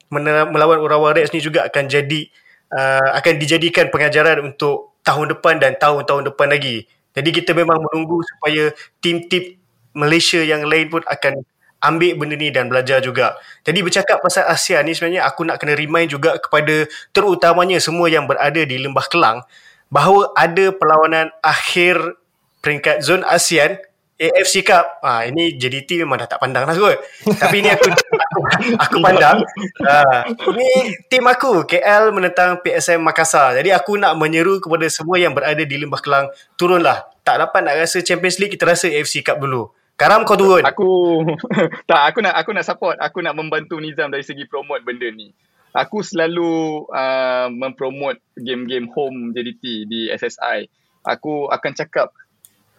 [0.51, 2.27] melawan Urawa Reds ni juga akan jadi
[2.75, 6.83] uh, akan dijadikan pengajaran untuk tahun depan dan tahun-tahun depan lagi.
[7.15, 9.55] Jadi kita memang menunggu supaya tim-tim
[9.95, 11.47] Malaysia yang lain pun akan
[11.79, 13.39] ambil benda ni dan belajar juga.
[13.63, 18.27] Jadi bercakap pasal Asia ni sebenarnya aku nak kena remind juga kepada terutamanya semua yang
[18.27, 19.45] berada di Lembah Kelang
[19.87, 22.17] bahawa ada perlawanan akhir
[22.65, 23.77] peringkat zon ASEAN
[24.15, 25.03] AFC Cup.
[25.03, 26.95] Ha, ini JDT memang dah tak pandang lah kot.
[27.35, 28.37] Tapi ni aku aku,
[28.87, 29.43] aku pandang.
[29.83, 33.59] Ha, ini tim aku KL menentang PSM Makassar.
[33.59, 37.11] Jadi aku nak menyeru kepada semua yang berada di Lembah Kelang turunlah.
[37.27, 39.67] Tak dapat nak rasa Champions League kita rasa AFC Cup dulu.
[39.95, 40.63] Karam kau turun.
[40.63, 41.23] Aku
[41.89, 45.31] tak aku nak aku nak support, aku nak membantu Nizam dari segi promote benda ni.
[45.75, 50.71] Aku selalu uh, mempromote game-game home JDT di SSI.
[51.03, 52.15] Aku akan cakap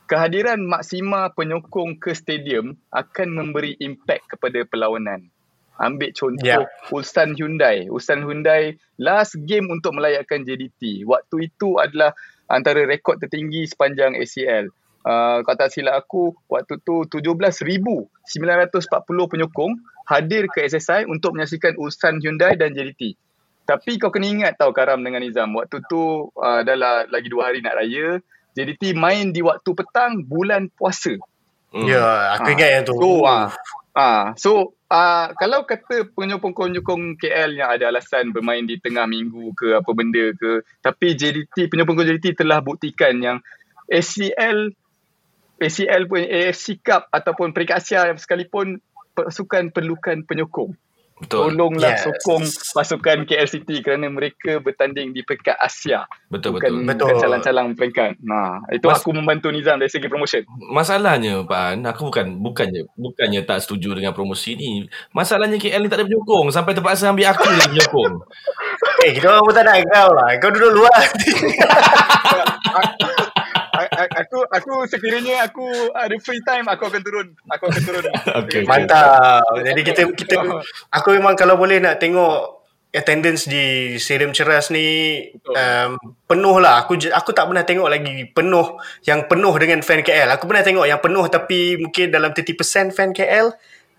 [0.06, 5.28] kehadiran maksima penyokong ke stadium akan memberi impact kepada perlawanan.
[5.76, 6.64] Ambil contoh yeah.
[6.88, 7.84] Ulsan Hyundai.
[7.92, 11.04] Ulsan Hyundai last game untuk melayakkan JDT.
[11.04, 12.16] Waktu itu adalah
[12.48, 14.72] antara rekod tertinggi sepanjang ACL.
[15.06, 18.10] Uh, kata silap aku, waktu tu 17,940
[19.30, 19.72] penyokong
[20.08, 23.14] hadir ke SSI untuk menyaksikan Ulsan Hyundai dan JDT.
[23.66, 25.50] Tapi kau kena ingat tau Karam dengan Nizam.
[25.54, 28.22] Waktu tu uh, adalah lagi dua hari nak raya.
[28.56, 31.12] JDT main di waktu petang bulan puasa.
[31.76, 31.84] Hmm.
[31.84, 32.54] Ya, aku Ah.
[32.56, 32.94] ingat yang tu.
[32.96, 33.52] So, ah,
[33.92, 34.50] ah, so
[34.88, 40.32] ah, kalau kata penyokong-penyokong KL yang ada alasan bermain di tengah minggu ke apa benda
[40.32, 43.38] ke, tapi JDT, penyokong JDT telah buktikan yang
[43.92, 44.72] ACL,
[45.60, 48.80] ACL pun AFC Cup ataupun peringkat Asia sekalipun
[49.12, 50.72] pasukan perlukan penyokong.
[51.16, 51.48] Betul.
[51.48, 52.04] Tolonglah Yes.
[52.04, 52.44] sokong
[52.76, 56.04] pasukan KL City kerana mereka bertanding di peringkat Asia.
[56.28, 56.86] Betul bukan, betul.
[56.92, 57.06] Betul.
[57.08, 58.12] bukan calang-calang peringkat.
[58.20, 60.44] Nah, itu Mas- aku membantu Nizam dari segi promotion.
[60.68, 64.84] Masalahnya Pan, aku bukan bukannya bukannya tak setuju dengan promosi ni.
[65.10, 68.14] Masalahnya KL ni tak ada penyokong sampai terpaksa ambil aku jadi penyokong.
[69.04, 70.28] Eh, kita orang pun tak nak kau lah.
[70.40, 71.00] Kau duduk luar.
[74.26, 78.04] Aku aku sekiranya aku ada free time aku akan turun aku akan turun
[78.44, 78.62] Okey.
[78.64, 79.44] Mantap.
[79.62, 80.36] Jadi kita kita
[80.90, 82.56] aku memang kalau boleh nak tengok
[82.96, 85.20] attendance di Stadium Ceras ni
[85.52, 86.84] um, penuh lah.
[86.84, 90.32] Aku aku tak pernah tengok lagi penuh yang penuh dengan fan KL.
[90.32, 93.52] Aku pernah tengok yang penuh tapi mungkin dalam 30% fan KL.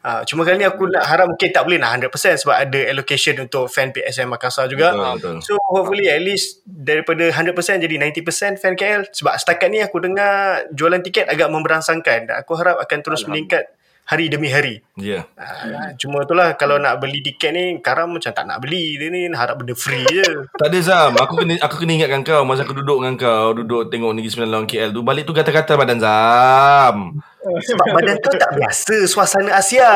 [0.06, 3.36] Uh, cuma kali ni aku nak harap mungkin tak boleh nak 100% sebab ada allocation
[3.44, 4.94] untuk fan PSM Makassar juga.
[4.94, 5.36] Betul, betul.
[5.44, 7.52] So hopefully at least daripada 100%
[7.84, 12.56] jadi 90% fan KL sebab setakat ni aku dengar jualan tiket agak memberangsangkan dan aku
[12.56, 13.68] harap akan terus meningkat
[14.08, 14.80] hari demi hari.
[14.96, 15.04] Ya.
[15.04, 15.24] Yeah.
[15.36, 19.28] Uh, cuma itulah kalau nak beli tiket ni Karam macam tak nak beli Dia ni
[19.36, 20.26] harap benda free je
[20.60, 23.94] Tak ada Zam Aku kena aku kena ingatkan kau Masa aku duduk dengan kau Duduk
[23.94, 27.20] tengok Negeri Sembilan lawan KL tu Balik tu kata-kata badan Zam
[27.58, 29.92] Sebab badan kau tak biasa Suasana Asia.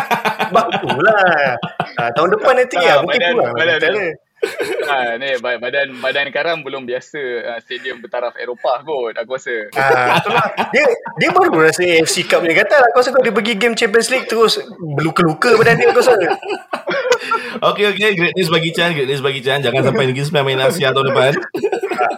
[0.46, 1.24] Sebab itulah
[1.96, 4.25] uh, Tahun depan nanti Ah, lah Mungkin badan- kurang badan- badan,
[4.86, 9.54] ha, ni ba- badan badan Karam belum biasa uh, stadium bertaraf Eropah kot aku rasa.
[9.70, 10.46] Itulah.
[10.72, 10.84] Dia
[11.18, 12.88] dia baru rasa AFC Cup punya kata lah.
[12.94, 16.14] Kau rasa kau dia pergi game Champions League terus berluka-luka badan dia kau rasa.
[17.56, 20.60] Okay okay Great news bagi Chan Great news bagi Chan Jangan sampai Negeri Sembilan main
[20.60, 21.32] Asia tahun depan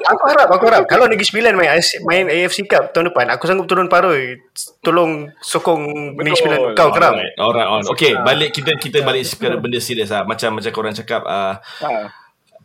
[0.08, 0.82] Aku harap, aku harap.
[0.90, 4.40] Kalau Negeri Sembilan main, AFC main AFC Cup tahun depan, aku sanggup turun paroi.
[4.82, 6.34] Tolong sokong Negeri.
[6.34, 6.74] Sembilan.
[6.74, 7.14] Kau keram.
[7.14, 7.82] Alright, alright, on.
[7.94, 9.22] Okay, balik kita kita balik
[9.62, 10.24] benda serius ah.
[10.26, 12.10] Macam macam korang cakap ah Ha.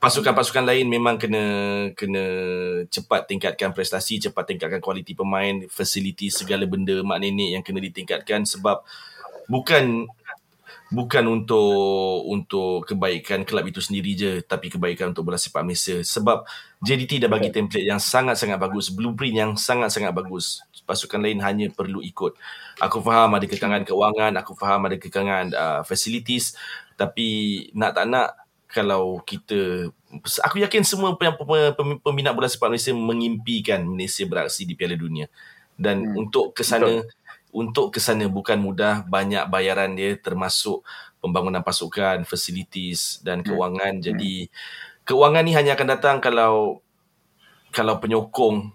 [0.04, 1.44] Pasukan-pasukan lain memang kena
[1.96, 2.24] kena
[2.92, 8.44] cepat tingkatkan prestasi, cepat tingkatkan kualiti pemain, fasiliti segala benda mak nenek yang kena ditingkatkan
[8.44, 8.84] sebab
[9.48, 10.12] bukan
[10.92, 15.96] bukan untuk untuk kebaikan kelab itu sendiri je tapi kebaikan untuk bola sepak Malaysia.
[16.04, 16.44] Sebab
[16.84, 20.68] JDT dah bagi template yang sangat-sangat bagus blueprint yang sangat-sangat bagus.
[20.84, 22.36] Pasukan lain hanya perlu ikut.
[22.84, 26.60] Aku faham ada kekangan kewangan aku faham ada kekangan uh, facilities
[27.00, 28.43] tapi nak tak nak
[28.74, 29.94] kalau kita
[30.42, 34.98] aku yakin semua pem- pem- pem- peminat bola sepak Malaysia mengimpikan Malaysia beraksi di Piala
[34.98, 35.30] Dunia.
[35.78, 36.18] Dan hmm.
[36.26, 37.06] untuk ke sana
[37.54, 39.06] untuk ke sana bukan mudah.
[39.06, 40.82] Banyak bayaran dia termasuk
[41.22, 44.02] pembangunan pasukan facilities dan kewangan.
[44.02, 44.06] Hmm.
[44.10, 44.50] jadi
[45.06, 46.82] kewangan ni hanya akan datang kalau
[47.70, 48.74] kalau penyokong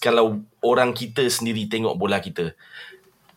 [0.00, 2.56] kalau orang kita sendiri tengok bola kita.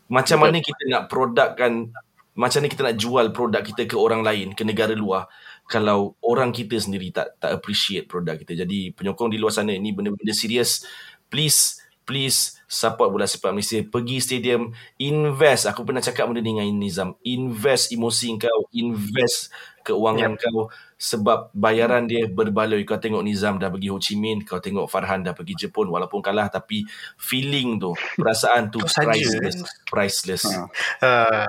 [0.07, 1.91] Macam mana kita nak produkkan
[2.37, 5.25] macam mana kita nak jual produk kita ke orang lain ke negara luar
[5.67, 8.63] kalau orang kita sendiri tak tak appreciate produk kita.
[8.63, 10.87] Jadi penyokong di luar sana ni benda-benda serius
[11.27, 13.83] please please support bola sepak Malaysia.
[13.83, 15.67] Pergi stadium invest.
[15.67, 17.19] Aku pernah cakap benda ni dengan Nizam.
[17.27, 19.51] Invest emosi kau invest
[19.83, 20.39] keuangan yeah.
[20.39, 22.87] kau sebab bayaran dia berbaloi.
[22.87, 26.23] Kau tengok Nizam dah pergi Ho Chi Minh kau tengok Farhan dah pergi Jepun walaupun
[26.23, 26.87] kalah tapi
[27.19, 30.43] feeling tu perasaan tu priceless priceless.
[30.47, 30.63] Ha.
[31.03, 31.47] Uh,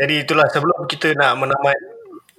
[0.00, 1.76] jadi itulah sebelum kita nak menamat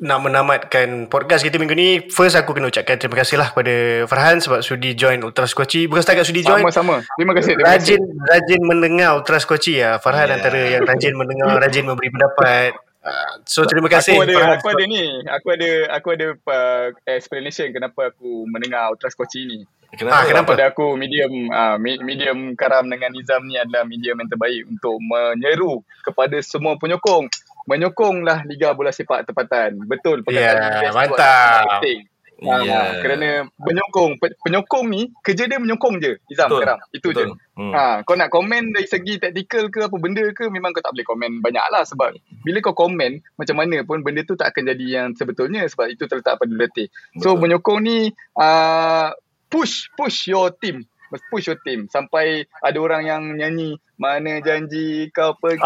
[0.02, 4.42] nak menamatkan podcast kita minggu ni First aku kena ucapkan terima kasih lah kepada Farhan
[4.42, 7.06] Sebab sudi join Ultra Squatchy Bukan setakat sudi join Sama-sama.
[7.22, 7.54] Terima kasih.
[7.54, 8.02] Terima kasih.
[8.02, 10.02] Rajin rajin mendengar Ultra Squatchy ya.
[10.02, 10.38] Farhan Yeah.
[10.42, 12.72] antara yang rajin mendengar, rajin memberi pendapat.
[13.02, 14.58] Uh, so terima kasih Aku ada Farhan.
[14.58, 15.04] aku ada ni.
[15.26, 19.60] Aku ada aku ada uh, explanation kenapa aku mendengar Ultra Squatchy ni.
[20.08, 20.56] Ah, kenapa?
[20.56, 25.84] Pada aku medium uh, medium Karam dengan Nizam ni adalah medium yang terbaik untuk menyeru
[26.00, 27.28] kepada semua penyokong
[27.66, 29.78] menyokonglah Liga Bola Sepak Tempatan.
[29.86, 31.80] Betul Ya, tu mantap.
[31.80, 32.08] penting.
[32.42, 32.58] Ya.
[32.58, 32.86] Yeah.
[33.06, 36.80] kerana menyokong pe- penyokong ni kerja dia menyokong je Nizam Betul, Karam.
[36.90, 37.22] Itu betul.
[37.22, 37.26] je.
[37.54, 37.70] Hmm.
[37.70, 41.06] Ha, kau nak komen dari segi taktikal ke apa benda ke memang kau tak boleh
[41.06, 44.86] komen banyak lah sebab bila kau komen macam mana pun benda tu tak akan jadi
[44.90, 46.90] yang sebetulnya sebab itu terletak pada letih.
[47.22, 49.14] So menyokong ni uh,
[49.46, 50.82] push push your team
[51.12, 55.62] Must push your team sampai ada orang yang nyanyi mana janji kau pergi?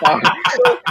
[0.00, 0.08] So,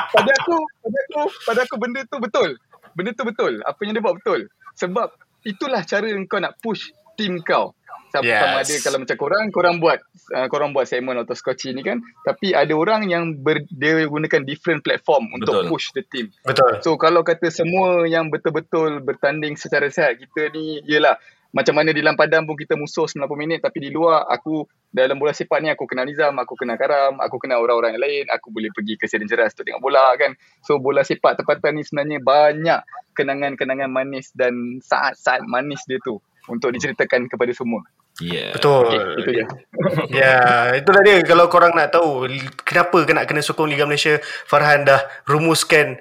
[0.15, 0.55] pada aku
[0.85, 2.49] pada aku pada aku benda tu betul.
[2.95, 3.53] Benda tu betul.
[3.65, 4.47] Apa yang dia buat betul.
[4.77, 5.09] Sebab
[5.43, 7.75] itulah cara kau nak push team kau.
[8.09, 8.41] Sama, Yes.
[8.41, 9.99] sama ada kalau macam korang korang buat
[10.33, 12.01] uh, korang buat segmen atau scotchy ni kan.
[12.25, 15.69] Tapi ada orang yang ber, dia gunakan different platform untuk Betul.
[15.69, 16.33] push the team.
[16.41, 16.81] Betul.
[16.81, 22.05] So kalau kata semua yang betul-betul bertanding secara sihat kita ni ialah macam mana di
[22.05, 25.69] dalam padang pun kita musuh 90 minit tapi di luar aku dalam bola sepak ni
[25.69, 29.05] aku kenal Nizam, aku kenal Karam, aku kenal orang-orang yang lain, aku boleh pergi ke
[29.09, 30.33] Stadium Ceras untuk tengok bola kan.
[30.61, 32.79] So bola sepak tempatan ni sebenarnya banyak
[33.17, 37.85] kenangan-kenangan manis dan saat-saat manis dia tu untuk diceritakan kepada semua.
[38.19, 38.51] Yeah.
[38.51, 38.89] Betul.
[38.89, 39.45] Okay, itu je.
[40.19, 41.23] Ya, itulah dia.
[41.23, 42.27] Kalau korang nak tahu
[42.67, 45.95] kenapa nak kena sokong Liga Malaysia, Farhan dah rumuskan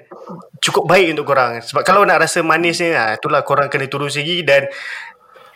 [0.59, 1.63] cukup baik untuk korang.
[1.63, 4.67] Sebab kalau nak rasa manisnya, ha, itulah korang kena turun segi dan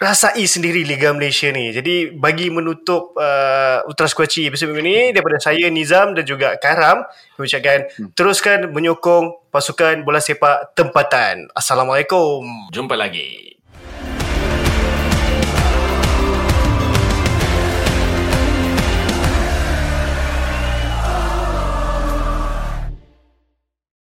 [0.03, 1.71] rasai sendiri Liga Malaysia ni.
[1.71, 7.07] Jadi bagi menutup uh, Ultra Squatchy episod minggu ni daripada saya Nizam dan juga Karam
[7.39, 11.47] mengucapkan teruskan menyokong pasukan bola sepak tempatan.
[11.55, 12.43] Assalamualaikum.
[12.75, 13.52] Jumpa lagi.